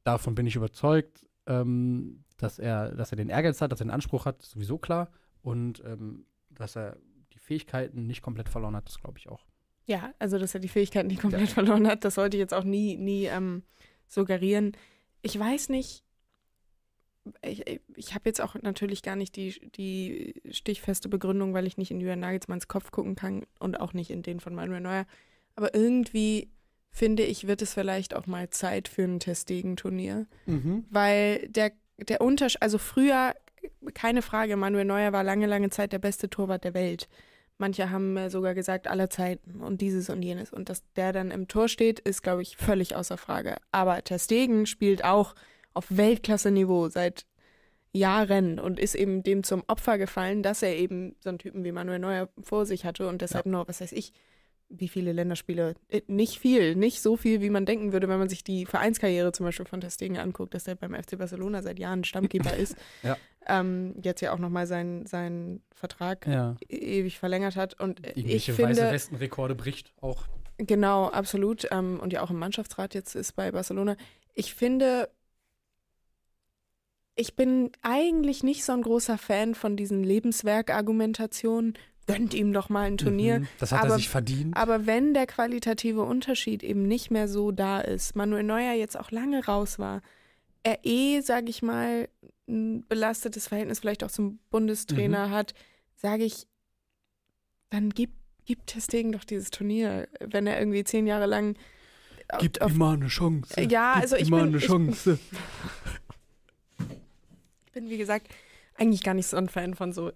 davon 0.05 0.35
bin 0.35 0.47
ich 0.47 0.57
überzeugt, 0.57 1.27
ähm, 1.47 2.25
dass 2.37 2.59
er, 2.59 2.91
dass 2.95 3.13
er 3.13 3.17
den 3.17 3.29
Ehrgeiz 3.29 3.61
hat, 3.61 3.73
dass 3.73 3.81
er 3.81 3.87
den 3.87 3.91
Anspruch 3.91 4.27
hat, 4.27 4.43
sowieso 4.43 4.79
klar. 4.79 5.11
Und 5.43 5.83
ähm, 5.85 6.27
dass 6.51 6.77
er 6.77 6.97
die 7.33 7.39
Fähigkeiten 7.39 8.07
nicht 8.07 8.23
komplett 8.23 8.49
verloren 8.49 8.77
hat, 8.77 8.89
das 8.89 8.99
glaube 8.99 9.19
ich 9.19 9.29
auch. 9.29 9.45
Ja, 9.87 10.13
also 10.19 10.39
dass 10.39 10.55
er 10.55 10.61
die 10.61 10.69
Fähigkeiten 10.69 11.07
nicht 11.09 11.23
komplett 11.23 11.49
ja. 11.49 11.55
verloren 11.55 11.87
hat, 11.87 12.05
das 12.05 12.17
sollte 12.17 12.37
ich 12.37 12.41
jetzt 12.41 12.55
auch 12.55 12.65
nie, 12.65 12.97
nie 12.97 13.27
ähm, 13.27 13.63
suggerieren. 14.09 14.73
Ich 15.23 15.39
weiß 15.39 15.69
nicht, 15.69 16.03
ich, 17.43 17.81
ich 17.95 18.15
habe 18.15 18.29
jetzt 18.29 18.41
auch 18.41 18.55
natürlich 18.55 19.03
gar 19.03 19.17
nicht 19.17 19.37
die, 19.37 19.71
die 19.77 20.41
stichfeste 20.51 21.09
Begründung, 21.09 21.55
weil 21.55 21.67
ich 21.67 21.77
nicht 21.77 21.91
in 21.91 22.01
Julian 22.01 22.21
Nagelsmanns 22.21 22.69
Kopf 22.69 22.91
gucken 22.91 23.15
kann 23.15 23.45
und 23.59 23.81
auch 23.81 23.93
nicht 23.93 24.11
in 24.11 24.23
den 24.23 24.41
von 24.41 24.55
Manuel 24.55 24.81
Neuer. 24.81 25.07
Aber 25.55 25.75
irgendwie 25.75 26.51
finde 26.91 27.25
ich, 27.25 27.47
wird 27.47 27.63
es 27.63 27.75
vielleicht 27.75 28.15
auch 28.15 28.27
mal 28.27 28.51
Zeit 28.51 28.89
für 28.89 29.03
ein 29.03 29.21
Testegen-Turnier. 29.21 30.27
Mhm. 30.47 30.85
Weil 30.91 31.49
der, 31.49 31.73
der 31.99 32.21
Unterschied, 32.21 32.63
also 32.63 32.79
früher, 32.79 33.35
keine 33.95 34.23
Frage, 34.23 34.57
Manuel 34.57 34.85
Neuer 34.85 35.13
war 35.13 35.25
lange, 35.25 35.47
lange 35.47 35.71
Zeit 35.71 35.93
der 35.93 35.99
beste 35.99 36.29
Torwart 36.29 36.65
der 36.65 36.75
Welt. 36.75 37.09
Manche 37.59 37.91
haben 37.91 38.29
sogar 38.29 38.55
gesagt, 38.55 38.87
aller 38.87 39.09
Zeiten 39.09 39.63
und 39.63 39.81
dieses 39.81 40.11
und 40.11 40.23
jenes. 40.23 40.53
Und 40.53 40.69
dass 40.69 40.83
der 40.95 41.13
dann 41.13 41.31
im 41.31 41.49
Tor 41.49 41.69
steht, 41.69 42.01
ist, 42.01 42.23
glaube 42.23 42.43
ich, 42.43 42.57
völlig 42.57 42.95
außer 42.95 43.17
Frage. 43.17 43.57
Aber 43.73 44.03
Testegen 44.05 44.67
spielt 44.67 45.05
auch 45.05 45.35
auf 45.73 45.87
Weltklasse-Niveau 45.89 46.89
seit 46.89 47.25
Jahren 47.93 48.59
und 48.59 48.79
ist 48.79 48.95
eben 48.95 49.23
dem 49.23 49.43
zum 49.43 49.65
Opfer 49.69 49.97
gefallen, 49.97 50.43
dass 50.43 50.63
er 50.63 50.77
eben 50.77 51.17
so 51.21 51.31
einen 51.31 51.39
Typen 51.39 51.65
wie 51.65 51.73
Manuel 51.73 51.99
Neuer 51.99 52.29
vor 52.43 52.67
sich 52.67 52.85
hatte 52.85 53.09
und 53.09 53.23
deshalb 53.23 53.47
ja. 53.47 53.53
nur, 53.53 53.69
was 53.69 53.81
weiß 53.81 53.93
ich, 53.93 54.13
wie 54.69 54.89
viele 54.89 55.13
Länderspiele? 55.13 55.75
Äh, 55.89 56.03
nicht 56.07 56.39
viel, 56.39 56.75
nicht 56.75 57.01
so 57.01 57.17
viel, 57.17 57.41
wie 57.41 57.51
man 57.51 57.67
denken 57.67 57.93
würde, 57.93 58.09
wenn 58.09 58.19
man 58.19 58.29
sich 58.29 58.45
die 58.45 58.67
Vereinskarriere 58.67 59.33
zum 59.33 59.47
Beispiel 59.47 59.67
von 59.67 59.81
Testegen 59.81 60.19
anguckt, 60.19 60.55
dass 60.55 60.67
er 60.67 60.75
beim 60.75 60.95
FC 60.95 61.19
Barcelona 61.19 61.63
seit 61.63 61.79
Jahren 61.79 62.05
Stammkeeper 62.05 62.55
ist. 62.57 62.77
ja. 63.03 63.17
ähm, 63.47 63.95
jetzt 64.03 64.21
ja 64.21 64.33
auch 64.33 64.39
nochmal 64.39 64.67
seinen, 64.67 65.07
seinen 65.07 65.63
Vertrag 65.73 66.27
ja. 66.27 66.57
E-, 66.69 67.01
ewig 67.01 67.19
verlängert 67.19 67.57
hat. 67.57 67.81
Und 67.81 68.05
Irgendwelche 68.07 68.53
ich 68.53 68.57
finde, 68.57 68.71
weiße 68.71 68.93
Westenrekorde 68.93 69.55
bricht 69.55 69.93
auch. 70.01 70.27
Genau, 70.59 71.09
absolut. 71.09 71.69
Ähm, 71.71 72.01
und 72.01 72.13
ja 72.13 72.23
auch 72.23 72.31
im 72.31 72.39
Mannschaftsrat 72.39 72.95
jetzt 72.95 73.15
ist 73.15 73.37
bei 73.37 73.53
Barcelona. 73.53 73.97
Ich 74.35 74.55
finde, 74.55 75.11
ich 77.15 77.37
bin 77.37 77.71
eigentlich 77.83 78.43
nicht 78.43 78.65
so 78.65 78.73
ein 78.73 78.83
großer 78.83 79.19
Fan 79.19 79.55
von 79.55 79.77
diesen 79.77 80.03
Lebenswerk-Argumentationen. 80.03 81.75
Gönnt 82.07 82.35
ihm 82.35 82.53
doch 82.53 82.69
mal 82.69 82.83
ein 82.83 82.99
Turnier. 82.99 83.41
Mhm, 83.41 83.49
das 83.59 83.73
hat 83.73 83.81
aber, 83.81 83.95
er 83.95 83.97
sich 83.97 84.09
verdient. 84.09 84.57
Aber 84.57 84.87
wenn 84.87 85.13
der 85.13 85.27
qualitative 85.27 86.03
Unterschied 86.03 86.63
eben 86.63 86.87
nicht 86.87 87.11
mehr 87.11 87.27
so 87.27 87.51
da 87.51 87.81
ist, 87.81 88.15
Manuel 88.15 88.45
Neuer 88.45 88.75
jetzt 88.75 88.99
auch 88.99 89.11
lange 89.11 89.45
raus 89.45 89.79
war, 89.81 90.03
er 90.63 90.79
eh, 90.85 91.21
sage 91.21 91.51
ich 91.51 91.63
mal, 91.63 92.09
ein 92.49 92.85
belastetes 92.89 93.49
Verhältnis 93.49 93.81
vielleicht 93.81 94.05
auch 94.05 94.11
zum 94.11 94.39
Bundestrainer 94.51 95.29
mhm. 95.29 95.31
hat, 95.33 95.55
sage 95.97 96.25
ich, 96.25 96.47
dann 97.71 97.91
gibt, 97.91 98.15
gibt 98.45 98.69
Testegen 98.69 99.13
doch 99.13 99.25
dieses 99.25 99.51
Turnier. 99.51 100.09
Wenn 100.21 100.47
er 100.47 100.59
irgendwie 100.59 100.85
zehn 100.85 101.07
Jahre 101.07 101.27
lang. 101.27 101.57
Gibt 102.39 102.61
ihm 102.61 102.77
mal 102.79 102.95
eine 102.95 103.09
Chance. 103.09 103.61
Ja, 103.63 103.95
Gib 103.95 104.03
also 104.03 104.17
ich 104.17 104.31
bin, 104.31 104.41
eine 104.41 104.59
Chance. 104.59 105.19
Ich, 107.67 107.83
bin, 107.83 107.91
wie 107.91 107.99
gesagt, 107.99 108.29
eigentlich 108.77 109.03
gar 109.03 109.13
nicht 109.13 109.27
so 109.27 109.37
ein 109.37 109.51
Fan 109.51 109.75
von 109.75 109.93
so. 109.93 110.11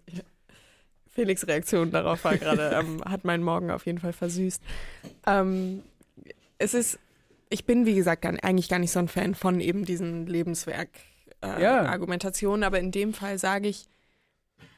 Felix' 1.21 1.47
Reaktion 1.47 1.91
darauf 1.91 2.25
war 2.25 2.39
gerade, 2.39 2.71
ähm, 2.81 3.05
hat 3.05 3.25
meinen 3.25 3.43
Morgen 3.43 3.71
auf 3.71 3.85
jeden 3.85 3.99
Fall 3.99 4.15
versüßt. 4.15 4.63
Ähm, 5.27 5.83
es 6.57 6.73
ist, 6.73 6.99
ich 7.51 7.67
bin, 7.67 7.85
wie 7.85 7.95
gesagt, 7.95 8.23
gar, 8.23 8.33
eigentlich 8.43 8.71
gar 8.71 8.79
nicht 8.79 8.91
so 8.91 9.01
ein 9.01 9.09
Fan 9.09 9.35
von 9.35 9.61
eben 9.61 9.85
diesen 9.85 10.27
Lebenswerk-Argumentationen, 10.27 12.63
äh, 12.63 12.65
ja. 12.65 12.69
aber 12.69 12.79
in 12.79 12.91
dem 12.91 13.13
Fall 13.13 13.39
sage 13.39 13.69
ich, 13.69 13.85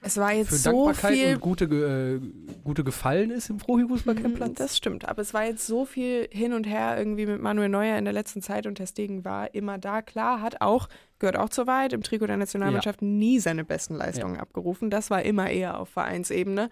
es 0.00 0.16
war 0.16 0.32
jetzt 0.32 0.48
Für 0.48 0.56
so 0.56 0.70
Dankbarkeit 0.70 1.12
viel. 1.12 1.34
Und 1.34 1.40
gute, 1.40 1.64
äh, 1.64 2.20
gute 2.64 2.82
Gefallen 2.82 3.30
ist 3.30 3.50
im 3.50 3.58
Profifußballcampplatz. 3.58 4.50
Mhm, 4.50 4.54
das 4.54 4.76
stimmt, 4.76 5.08
aber 5.08 5.22
es 5.22 5.32
war 5.32 5.44
jetzt 5.44 5.66
so 5.66 5.84
viel 5.84 6.28
hin 6.30 6.52
und 6.52 6.64
her 6.64 6.96
irgendwie 6.98 7.26
mit 7.26 7.40
Manuel 7.40 7.68
Neuer 7.68 7.96
in 7.96 8.04
der 8.04 8.12
letzten 8.12 8.42
Zeit 8.42 8.66
und 8.66 8.74
Testegen 8.74 9.24
war 9.24 9.54
immer 9.54 9.78
da. 9.78 10.02
Klar, 10.02 10.40
hat 10.40 10.60
auch, 10.60 10.88
gehört 11.18 11.36
auch 11.36 11.48
zu 11.48 11.66
weit, 11.66 11.92
im 11.92 12.02
Trikot 12.02 12.26
der 12.26 12.36
Nationalmannschaft 12.36 13.00
ja. 13.00 13.06
nie 13.06 13.38
seine 13.38 13.64
besten 13.64 13.94
Leistungen 13.94 14.36
ja. 14.36 14.40
abgerufen. 14.40 14.90
Das 14.90 15.10
war 15.10 15.22
immer 15.22 15.50
eher 15.50 15.78
auf 15.78 15.88
Vereinsebene. 15.88 16.68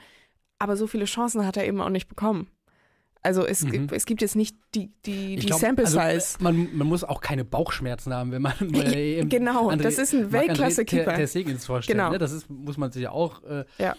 Aber 0.59 0.77
so 0.77 0.87
viele 0.87 1.05
Chancen 1.05 1.47
hat 1.47 1.57
er 1.57 1.67
eben 1.67 1.81
auch 1.81 1.89
nicht 1.89 2.09
bekommen. 2.09 2.49
Also 3.23 3.47
es, 3.47 3.63
mhm. 3.63 3.89
es 3.93 4.07
gibt 4.07 4.23
jetzt 4.23 4.35
nicht 4.35 4.57
die, 4.75 4.91
die, 5.05 5.37
die 5.37 5.47
glaub, 5.47 5.61
Sample 5.61 5.87
Size. 5.87 6.01
Also 6.01 6.39
man, 6.41 6.77
man 6.77 6.87
muss 6.87 7.05
auch 7.05 7.21
keine 7.21 7.45
Bauchschmerzen 7.45 8.15
haben, 8.15 8.33
wenn 8.33 8.41
man 8.41 8.55
äh, 8.75 9.25
genau, 9.27 9.71
André, 9.71 9.83
das 9.83 9.99
ist 9.99 10.15
ein 10.15 10.33
Weltklasse-Keeper. 10.33 11.17
Der 11.17 11.27
Segins 11.27 11.67
vorstellt. 11.67 11.99
Genau. 11.99 12.13
Ne? 12.13 12.19
Das 12.19 12.33
ist, 12.33 12.49
muss 12.49 12.79
man 12.79 12.93
sich 12.93 13.03
ja 13.03 13.11
auch 13.11 13.43
äh, 13.45 13.65
ja. 13.79 13.95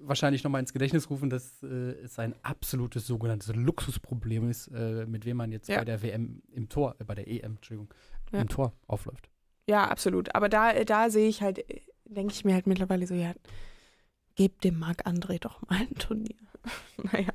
wahrscheinlich 0.00 0.44
nochmal 0.44 0.60
ins 0.60 0.72
Gedächtnis 0.72 1.10
rufen, 1.10 1.30
dass 1.30 1.62
äh, 1.64 1.66
es 2.04 2.16
ein 2.20 2.34
absolutes 2.42 3.08
sogenanntes 3.08 3.52
Luxusproblem 3.54 4.48
ist, 4.48 4.68
äh, 4.68 5.04
mit 5.06 5.24
wem 5.24 5.38
man 5.38 5.50
jetzt 5.50 5.68
ja. 5.68 5.78
bei 5.78 5.84
der 5.84 6.02
WM 6.02 6.42
im 6.52 6.68
Tor, 6.68 6.94
äh, 7.00 7.04
bei 7.04 7.16
der 7.16 7.26
EM, 7.26 7.56
Entschuldigung, 7.56 7.92
ja. 8.32 8.40
im 8.40 8.48
Tor 8.48 8.72
aufläuft. 8.86 9.30
Ja, 9.68 9.88
absolut. 9.88 10.32
Aber 10.34 10.48
da, 10.48 10.84
da 10.84 11.10
sehe 11.10 11.28
ich 11.28 11.42
halt, 11.42 11.64
denke 12.04 12.32
ich 12.32 12.44
mir 12.44 12.54
halt 12.54 12.68
mittlerweile 12.68 13.06
so, 13.08 13.14
ja, 13.14 13.32
gebt 14.36 14.62
dem 14.62 14.78
Marc 14.78 15.06
André 15.08 15.40
doch 15.40 15.60
mal 15.68 15.80
ein 15.80 15.94
Turnier. 15.94 16.36
naja. 17.12 17.32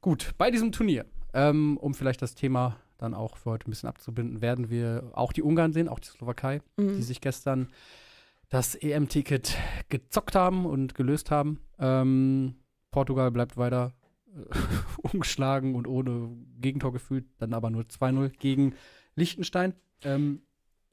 Gut, 0.00 0.34
bei 0.38 0.50
diesem 0.50 0.72
Turnier, 0.72 1.06
ähm, 1.34 1.76
um 1.76 1.94
vielleicht 1.94 2.22
das 2.22 2.34
Thema 2.34 2.76
dann 2.98 3.14
auch 3.14 3.36
für 3.36 3.50
heute 3.50 3.68
ein 3.68 3.70
bisschen 3.70 3.88
abzubinden, 3.88 4.40
werden 4.40 4.70
wir 4.70 5.10
auch 5.14 5.32
die 5.32 5.42
Ungarn 5.42 5.72
sehen, 5.72 5.88
auch 5.88 6.00
die 6.00 6.08
Slowakei, 6.08 6.60
mhm. 6.76 6.96
die 6.96 7.02
sich 7.02 7.20
gestern 7.20 7.68
das 8.48 8.74
EM-Ticket 8.74 9.56
gezockt 9.88 10.34
haben 10.34 10.66
und 10.66 10.94
gelöst 10.94 11.30
haben. 11.30 11.60
Ähm, 11.78 12.56
Portugal 12.90 13.30
bleibt 13.30 13.56
weiter 13.56 13.92
äh, 14.34 14.56
ungeschlagen 15.12 15.74
und 15.74 15.86
ohne 15.86 16.30
Gegentor 16.60 16.92
gefühlt, 16.92 17.26
dann 17.38 17.54
aber 17.54 17.70
nur 17.70 17.82
2-0 17.82 18.30
gegen 18.38 18.74
Liechtenstein. 19.14 19.74
Ähm, 20.02 20.42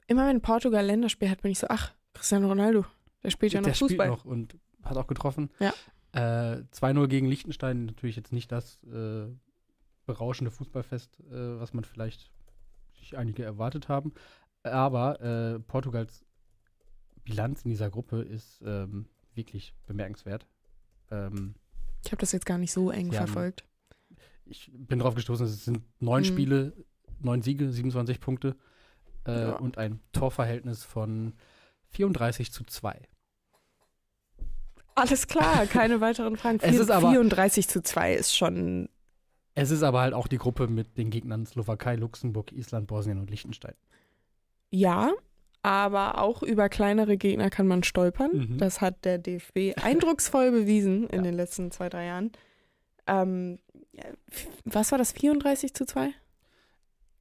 Immer 0.06 0.28
wenn 0.28 0.40
Portugal 0.40 0.84
Länderspiel 0.84 1.30
hat, 1.30 1.42
bin 1.42 1.50
ich 1.50 1.58
so, 1.58 1.66
ach, 1.68 1.92
Cristiano 2.14 2.48
Ronaldo, 2.48 2.84
der 3.22 3.30
spielt 3.30 3.52
ja 3.52 3.60
noch 3.60 3.66
der 3.66 3.74
Fußball. 3.74 4.06
Spielt 4.06 4.24
noch 4.24 4.24
und 4.24 4.56
hat 4.84 4.96
auch 4.96 5.06
getroffen. 5.06 5.50
Ja. 5.58 5.72
Äh, 6.16 6.64
2-0 6.72 7.08
gegen 7.08 7.26
Liechtenstein, 7.26 7.84
natürlich 7.84 8.16
jetzt 8.16 8.32
nicht 8.32 8.50
das 8.50 8.82
äh, 8.84 9.26
berauschende 10.06 10.50
Fußballfest, 10.50 11.20
äh, 11.30 11.60
was 11.60 11.74
man 11.74 11.84
vielleicht 11.84 12.30
sich 12.98 13.18
einige 13.18 13.44
erwartet 13.44 13.88
haben. 13.90 14.14
Aber 14.62 15.20
äh, 15.20 15.60
Portugals 15.60 16.24
Bilanz 17.24 17.62
in 17.62 17.70
dieser 17.70 17.90
Gruppe 17.90 18.22
ist 18.22 18.62
ähm, 18.64 19.06
wirklich 19.34 19.74
bemerkenswert. 19.86 20.46
Ähm, 21.10 21.54
ich 22.02 22.12
habe 22.12 22.20
das 22.20 22.32
jetzt 22.32 22.46
gar 22.46 22.56
nicht 22.56 22.72
so 22.72 22.90
eng 22.90 23.12
ja, 23.12 23.18
verfolgt. 23.18 23.64
Ich 24.46 24.70
bin 24.72 25.00
drauf 25.00 25.16
gestoßen, 25.16 25.44
es 25.44 25.64
sind 25.64 25.82
neun 26.00 26.22
mhm. 26.22 26.26
Spiele, 26.26 26.72
neun 27.18 27.42
Siege, 27.42 27.70
27 27.70 28.20
Punkte 28.20 28.56
äh, 29.26 29.32
ja. 29.32 29.56
und 29.56 29.76
ein 29.76 30.00
Torverhältnis 30.12 30.82
von 30.82 31.34
34 31.88 32.52
zu 32.52 32.64
2. 32.64 33.06
Alles 34.96 35.28
klar, 35.28 35.66
keine 35.66 36.00
weiteren 36.00 36.36
Fragen. 36.36 36.58
es 36.62 36.76
ist 36.76 36.90
aber, 36.90 37.10
34 37.10 37.68
zu 37.68 37.82
2 37.82 38.14
ist 38.14 38.36
schon. 38.36 38.88
Es 39.54 39.70
ist 39.70 39.82
aber 39.82 40.00
halt 40.00 40.14
auch 40.14 40.26
die 40.26 40.38
Gruppe 40.38 40.66
mit 40.66 40.98
den 40.98 41.10
Gegnern 41.10 41.46
Slowakei, 41.46 41.94
Luxemburg, 41.96 42.50
Island, 42.52 42.88
Bosnien 42.88 43.18
und 43.18 43.30
Liechtenstein. 43.30 43.74
Ja, 44.70 45.12
aber 45.62 46.20
auch 46.20 46.42
über 46.42 46.68
kleinere 46.68 47.16
Gegner 47.16 47.50
kann 47.50 47.66
man 47.66 47.82
stolpern. 47.82 48.30
Mhm. 48.32 48.58
Das 48.58 48.80
hat 48.80 49.04
der 49.04 49.18
DFB 49.18 49.76
eindrucksvoll 49.82 50.50
bewiesen 50.50 51.08
in 51.08 51.16
ja. 51.16 51.22
den 51.22 51.34
letzten 51.34 51.70
zwei, 51.70 51.88
drei 51.88 52.06
Jahren. 52.06 52.32
Ähm, 53.06 53.58
was 54.64 54.92
war 54.92 54.98
das, 54.98 55.12
34 55.12 55.74
zu 55.74 55.86
2? 55.86 56.10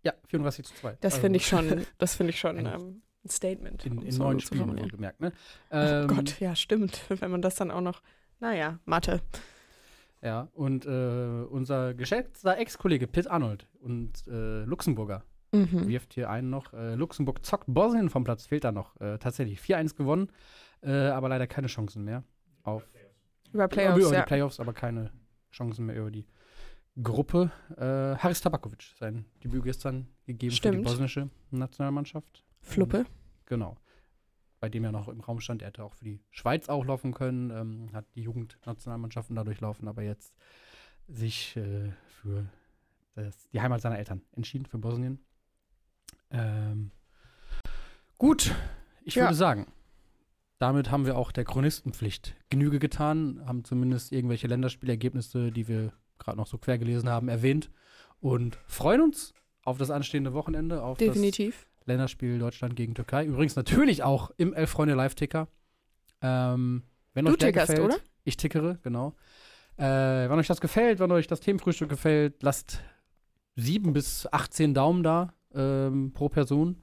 Ja, 0.04 0.14
34 0.28 0.66
zu 0.66 0.74
2. 0.76 0.98
Das 1.02 1.14
also, 1.14 1.22
finde 1.22 1.38
ich 1.38 1.48
schon, 1.48 1.86
das 1.98 2.16
finde 2.16 2.32
ich 2.32 2.40
schon 2.40 2.66
ähm, 2.66 3.02
ein 3.26 3.30
Statement. 3.30 3.86
In, 3.86 4.02
in 4.02 4.16
neun 4.18 4.40
Spielen 4.40 4.88
gemerkt, 4.88 5.20
ne? 5.20 5.34
Ähm, 5.72 6.08
oh 6.10 6.16
Gott, 6.16 6.40
ja, 6.40 6.56
stimmt. 6.56 7.02
Wenn 7.10 7.32
man 7.32 7.42
das 7.42 7.56
dann 7.56 7.72
auch 7.72 7.82
noch, 7.82 8.02
naja, 8.40 8.80
Mathe. 8.86 9.22
Ja, 10.22 10.48
und 10.54 10.86
äh, 10.86 11.46
unser 11.50 11.94
geschätzter 11.94 12.58
Ex-Kollege 12.58 13.08
Pitt 13.08 13.28
Arnold 13.28 13.68
und 13.82 14.26
äh, 14.28 14.64
Luxemburger 14.64 15.24
mhm. 15.52 15.88
wirft 15.88 16.14
hier 16.14 16.30
einen 16.30 16.50
noch. 16.50 16.74
Äh, 16.74 16.96
Luxemburg 16.96 17.46
zockt 17.46 17.66
Bosnien 17.68 18.10
vom 18.10 18.24
Platz, 18.24 18.46
fehlt 18.46 18.64
da 18.64 18.72
noch. 18.72 19.00
Äh, 19.00 19.18
tatsächlich 19.18 19.60
4-1 19.60 19.96
gewonnen, 19.96 20.32
äh, 20.82 20.92
aber 20.92 21.30
leider 21.30 21.48
keine 21.48 21.68
Chancen 21.68 22.04
mehr 22.04 22.24
auf. 22.64 22.88
Über 23.54 23.68
Playoffs, 23.68 24.00
über 24.00 24.14
ja. 24.14 24.22
die 24.22 24.28
Playoffs, 24.28 24.60
aber 24.60 24.74
keine 24.74 25.12
Chancen 25.52 25.86
mehr 25.86 25.96
über 25.96 26.12
die 26.12 26.26
Gruppe. 27.02 27.52
Äh, 27.78 28.18
Haris 28.18 28.42
Tabakovic, 28.42 28.84
sein 28.98 29.26
Debüt 29.44 29.64
gestern 29.64 30.08
gegeben 30.26 30.52
für 30.52 30.58
Stimmt. 30.58 30.80
die 30.80 30.84
bosnische 30.84 31.30
Nationalmannschaft. 31.52 32.44
Fluppe. 32.66 33.06
Genau. 33.46 33.78
Bei 34.60 34.70
dem 34.70 34.84
ja 34.84 34.92
noch 34.92 35.08
im 35.08 35.20
Raum 35.22 35.40
stand, 35.40 35.62
er 35.62 35.68
hätte 35.70 35.84
auch 35.84 35.94
für 35.94 36.06
die 36.06 36.20
Schweiz 36.32 36.70
auch 36.70 36.86
laufen 36.86 37.14
können, 37.14 37.52
ähm, 37.52 37.90
hat 37.94 38.06
die 38.16 38.22
Jugendnationalmannschaften 38.24 39.36
dadurch 39.36 39.62
laufen, 39.62 39.88
aber 39.88 40.02
jetzt 40.02 40.34
sich 41.08 41.56
äh, 41.56 41.92
für 42.22 42.46
das, 43.14 43.48
die 43.50 43.62
Heimat 43.62 43.82
seiner 43.82 43.98
Eltern 44.00 44.22
entschieden, 44.32 44.66
für 44.66 44.78
Bosnien. 44.80 45.20
Ähm, 46.32 46.92
gut, 48.18 48.54
ich 49.04 49.16
Ja. 49.16 49.24
würde 49.26 49.36
sagen, 49.36 49.68
damit 50.58 50.90
haben 50.90 51.06
wir 51.06 51.18
auch 51.18 51.32
der 51.32 51.46
Chronistenpflicht 51.46 52.36
Genüge 52.50 52.80
getan, 52.80 53.44
haben 53.46 53.64
zumindest 53.64 54.12
irgendwelche 54.12 54.48
Länderspielergebnisse, 54.48 55.52
die 55.52 55.68
wir 55.68 55.94
gerade 56.18 56.38
noch 56.38 56.48
so 56.48 56.58
quer 56.58 56.78
gelesen 56.78 57.10
haben, 57.10 57.28
erwähnt 57.28 57.70
und 58.20 58.56
freuen 58.68 59.02
uns 59.02 59.34
auf 59.64 59.78
das 59.78 59.92
anstehende 59.92 60.34
Wochenende, 60.34 60.82
auf 60.82 60.98
das 60.98 61.08
Definitiv. 61.10 61.68
Länderspiel 61.86 62.40
Deutschland 62.40 62.76
gegen 62.76 62.96
Türkei. 62.96 63.26
Übrigens 63.26 63.56
natürlich 63.56 64.04
auch 64.04 64.32
im 64.38 64.54
Elf 64.54 64.70
Freunde 64.70 64.96
Live-Ticker. 64.96 65.48
Ähm, 66.22 66.84
wenn 67.14 67.26
Du 67.26 67.32
euch 67.32 67.38
tickerst, 67.38 67.70
gefällt, 67.70 67.86
oder? 67.86 67.98
Ich 68.24 68.38
tickere, 68.38 68.80
genau. 68.84 69.16
Äh, 69.78 69.84
wenn 69.84 70.40
euch 70.40 70.48
das 70.48 70.62
gefällt, 70.62 71.00
wenn 71.00 71.12
euch 71.12 71.28
das 71.28 71.40
Themenfrühstück 71.40 71.90
gefällt, 71.90 72.42
lasst 72.42 72.82
sieben 73.56 73.94
bis 73.94 74.28
18 74.32 74.74
Daumen 74.74 75.04
da 75.04 75.34
ähm, 75.54 76.12
pro 76.14 76.30
Person. 76.30 76.82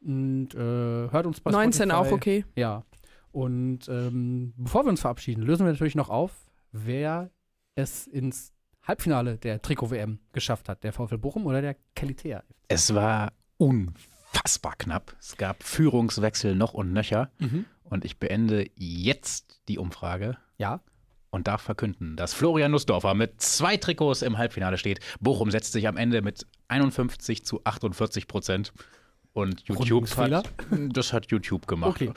Und 0.00 0.54
äh, 0.54 0.58
hört 0.58 1.26
uns 1.26 1.40
bei 1.40 1.50
19 1.50 1.90
Spotify. 1.90 1.92
auch 1.92 2.12
okay. 2.12 2.44
Ja. 2.56 2.84
Und 3.32 3.88
ähm, 3.88 4.54
bevor 4.56 4.84
wir 4.84 4.90
uns 4.90 5.02
verabschieden, 5.02 5.42
lösen 5.42 5.66
wir 5.66 5.72
natürlich 5.72 5.94
noch 5.94 6.08
auf, 6.08 6.32
wer 6.72 7.30
es 7.74 8.06
ins 8.06 8.52
Halbfinale 8.82 9.36
der 9.36 9.60
Trikot-WM 9.60 10.18
geschafft 10.32 10.68
hat. 10.68 10.82
Der 10.82 10.92
VfL 10.92 11.18
Bochum 11.18 11.46
oder 11.46 11.60
der 11.60 11.76
Kalitea. 11.94 12.42
Es 12.68 12.94
war 12.94 13.32
unfassbar 13.58 14.19
knapp. 14.78 15.14
Es 15.20 15.36
gab 15.36 15.62
Führungswechsel 15.62 16.54
noch 16.54 16.72
und 16.74 16.92
nöcher. 16.92 17.30
Und 17.84 18.04
ich 18.04 18.18
beende 18.18 18.66
jetzt 18.76 19.60
die 19.68 19.78
Umfrage 19.78 20.36
Ja. 20.58 20.80
und 21.30 21.46
darf 21.48 21.62
verkünden, 21.62 22.16
dass 22.16 22.34
Florian 22.34 22.70
Nussdorfer 22.70 23.14
mit 23.14 23.40
zwei 23.40 23.76
Trikots 23.76 24.22
im 24.22 24.38
Halbfinale 24.38 24.78
steht. 24.78 25.00
Bochum 25.20 25.50
setzt 25.50 25.72
sich 25.72 25.86
am 25.88 25.96
Ende 25.96 26.22
mit 26.22 26.46
51 26.68 27.44
zu 27.44 27.60
48 27.64 28.26
Prozent. 28.28 28.72
Und 29.32 29.62
YouTube 29.68 30.08
hat, 30.16 30.50
das 30.70 31.12
hat 31.12 31.26
YouTube 31.30 31.66
gemacht. 31.66 31.90
Okay. 32.02 32.12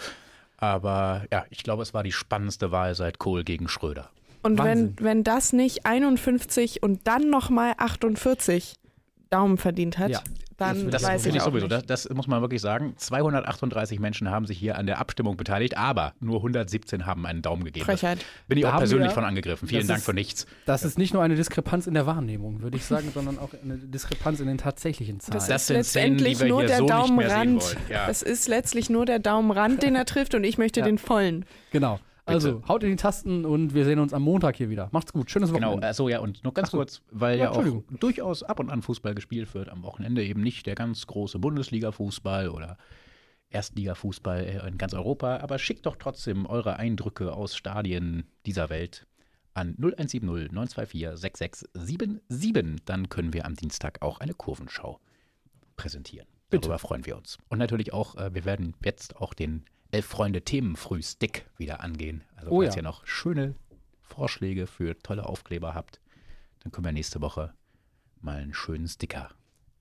Aber 0.57 1.25
ja, 1.31 1.45
ich 1.49 1.63
glaube, 1.63 1.83
es 1.83 1.93
war 1.93 2.03
die 2.03 2.11
spannendste 2.11 2.71
Wahl 2.71 2.95
seit 2.95 3.19
Kohl 3.19 3.43
gegen 3.43 3.67
Schröder. 3.67 4.09
Und 4.41 4.57
Wahnsinn. 4.57 4.93
wenn, 4.97 5.05
wenn 5.05 5.23
das 5.23 5.53
nicht 5.53 5.85
51 5.85 6.81
und 6.83 7.07
dann 7.07 7.29
nochmal 7.29 7.73
48 7.77 8.75
Daumen 9.33 9.57
verdient 9.57 9.97
hat, 9.97 10.11
Ja, 10.11 10.21
dann 10.57 10.91
Das 10.91 11.03
weiß 11.03 11.25
ich 11.25 11.35
ich 11.35 11.41
auch 11.41 11.45
sowieso. 11.45 11.67
nicht. 11.67 11.89
Das, 11.89 12.03
das 12.03 12.13
muss 12.15 12.27
man 12.27 12.41
wirklich 12.41 12.61
sagen. 12.61 12.93
238 12.97 13.99
Menschen 13.99 14.29
haben 14.29 14.45
sich 14.45 14.57
hier 14.57 14.77
an 14.77 14.85
der 14.85 14.99
Abstimmung 14.99 15.35
beteiligt, 15.35 15.75
aber 15.77 16.13
nur 16.19 16.37
117 16.37 17.05
haben 17.05 17.25
einen 17.25 17.41
Daumen 17.41 17.63
gegeben. 17.63 17.85
Frechheit. 17.85 18.19
Bin 18.47 18.57
ich 18.59 18.63
Da 18.63 18.73
auch 18.73 18.77
persönlich 18.77 19.09
wir- 19.09 19.13
von 19.13 19.25
angegriffen. 19.25 19.67
Vielen 19.67 19.81
das 19.81 19.87
Dank 19.87 19.97
ist- 19.99 20.05
für 20.05 20.13
nichts. 20.13 20.45
Das 20.65 20.83
ist 20.83 20.97
nicht 20.97 21.13
nur 21.13 21.23
eine 21.23 21.35
Diskrepanz 21.35 21.87
in 21.87 21.93
der 21.95 22.05
Wahrnehmung, 22.05 22.61
würde 22.61 22.77
ich 22.77 22.85
sagen, 22.85 23.09
sondern 23.13 23.39
auch 23.39 23.49
eine 23.63 23.77
Diskrepanz 23.77 24.39
in 24.39 24.47
den 24.47 24.57
tatsächlichen 24.59 25.19
Zahlen. 25.19 25.33
Das, 25.33 25.47
Das 25.47 25.61
ist 25.63 25.67
sind 25.67 25.83
Szenen, 25.85 26.17
die 26.17 26.23
letztendlich 26.25 26.39
wir 26.41 26.47
nur 26.49 26.59
hier 26.59 26.67
der 26.67 26.77
so 26.77 26.83
nicht 26.83 26.93
mehr 26.93 27.29
sehen 27.29 27.37
Daumenrand. 27.49 27.63
wollen. 27.63 27.77
Ja. 27.89 28.07
Es 28.09 28.21
ist 28.21 28.47
letztlich 28.47 28.89
nur 28.89 29.05
der 29.05 29.19
Daumenrand, 29.19 29.81
den 29.83 29.95
er 29.95 30.05
trifft 30.05 30.35
und 30.35 30.43
ich 30.43 30.57
möchte 30.57 30.81
Ja. 30.81 30.85
den 30.85 30.97
vollen. 30.97 31.45
genau. 31.71 31.99
Also, 32.25 32.61
haut 32.67 32.83
in 32.83 32.91
die 32.91 32.95
Tasten 32.95 33.45
und 33.45 33.73
wir 33.73 33.83
sehen 33.83 33.99
uns 33.99 34.13
am 34.13 34.21
Montag 34.23 34.55
hier 34.55 34.69
wieder. 34.69 34.87
Macht's 34.91 35.11
gut. 35.11 35.29
Schönes 35.29 35.51
Genau, 35.51 35.67
Wochenende. 35.67 35.87
achso, 35.89 36.07
ja, 36.07 36.19
und 36.19 36.43
noch 36.43 36.53
ganz 36.53 36.71
so. 36.71 36.77
kurz, 36.77 37.01
weil 37.11 37.37
Ja, 37.37 37.45
ja, 37.45 37.51
auch 37.51 37.83
durchaus 37.99 38.43
ab 38.43 38.59
und 38.59 38.69
an 38.69 38.81
Fußball 38.81 39.13
gespielt 39.13 39.53
wird, 39.53 39.67
am 39.69 39.83
Wochenende 39.83 40.23
eben 40.23 40.41
nicht 40.41 40.65
der 40.65 40.75
ganz 40.75 41.05
große 41.05 41.37
Bundesliga-Fußball 41.39 42.47
oder 42.49 42.77
Erstliga-Fußball 43.49 44.39
äh, 44.45 44.67
in 44.67 44.77
ganz 44.77 44.93
Europa, 44.93 45.37
aber 45.37 45.59
schickt 45.59 45.85
doch 45.85 45.97
trotzdem 45.97 46.45
eure 46.45 46.77
Eindrücke 46.77 47.33
aus 47.33 47.55
Stadien 47.55 48.23
dieser 48.45 48.69
Welt 48.69 49.05
an 49.53 49.75
0170 49.77 50.23
924 50.23 51.19
6677. 51.19 52.85
Dann 52.85 53.09
können 53.09 53.33
wir 53.33 53.45
am 53.45 53.55
Dienstag 53.55 54.01
auch 54.01 54.19
eine 54.19 54.33
Kurvenschau 54.33 54.99
präsentieren. 55.75 56.27
Bitte. 56.49 56.67
Darüber 56.67 56.79
freuen 56.79 57.05
wir 57.05 57.17
uns. 57.17 57.37
Und 57.49 57.59
natürlich 57.59 57.93
auch, 57.93 58.15
äh, 58.15 58.33
wir 58.33 58.45
werden 58.45 58.75
jetzt 58.83 59.17
auch 59.17 59.33
den 59.33 59.65
Elf 59.93 60.07
Freunde 60.07 60.41
Themenfrühstick 60.41 61.45
wieder 61.57 61.81
angehen. 61.81 62.23
Also 62.35 62.51
Oh 62.51 62.61
falls 62.61 62.75
ja. 62.75 62.79
ihr 62.79 62.83
noch 62.83 63.05
schöne 63.05 63.55
Vorschläge 64.01 64.65
für 64.65 64.97
tolle 64.99 65.25
Aufkleber 65.27 65.75
habt, 65.75 66.01
dann 66.61 66.71
können 66.71 66.85
wir 66.85 66.91
nächste 66.91 67.21
Woche 67.21 67.53
mal 68.19 68.37
einen 68.37 68.53
schönen 68.53 68.87
Sticker 68.87 69.29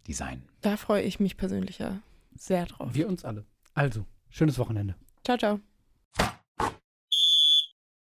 designen. 0.07 0.49
Da 0.61 0.77
freue 0.77 1.03
ich 1.03 1.19
mich 1.19 1.37
persönlich 1.37 1.79
ja 1.79 2.01
sehr 2.37 2.67
drauf. 2.67 2.95
Wir 2.95 3.09
uns 3.09 3.25
alle. 3.25 3.47
Also, 3.75 4.05
schönes 4.29 4.59
Wochenende. 4.59 4.97
Ciao, 5.25 5.39
ciao. 5.39 5.61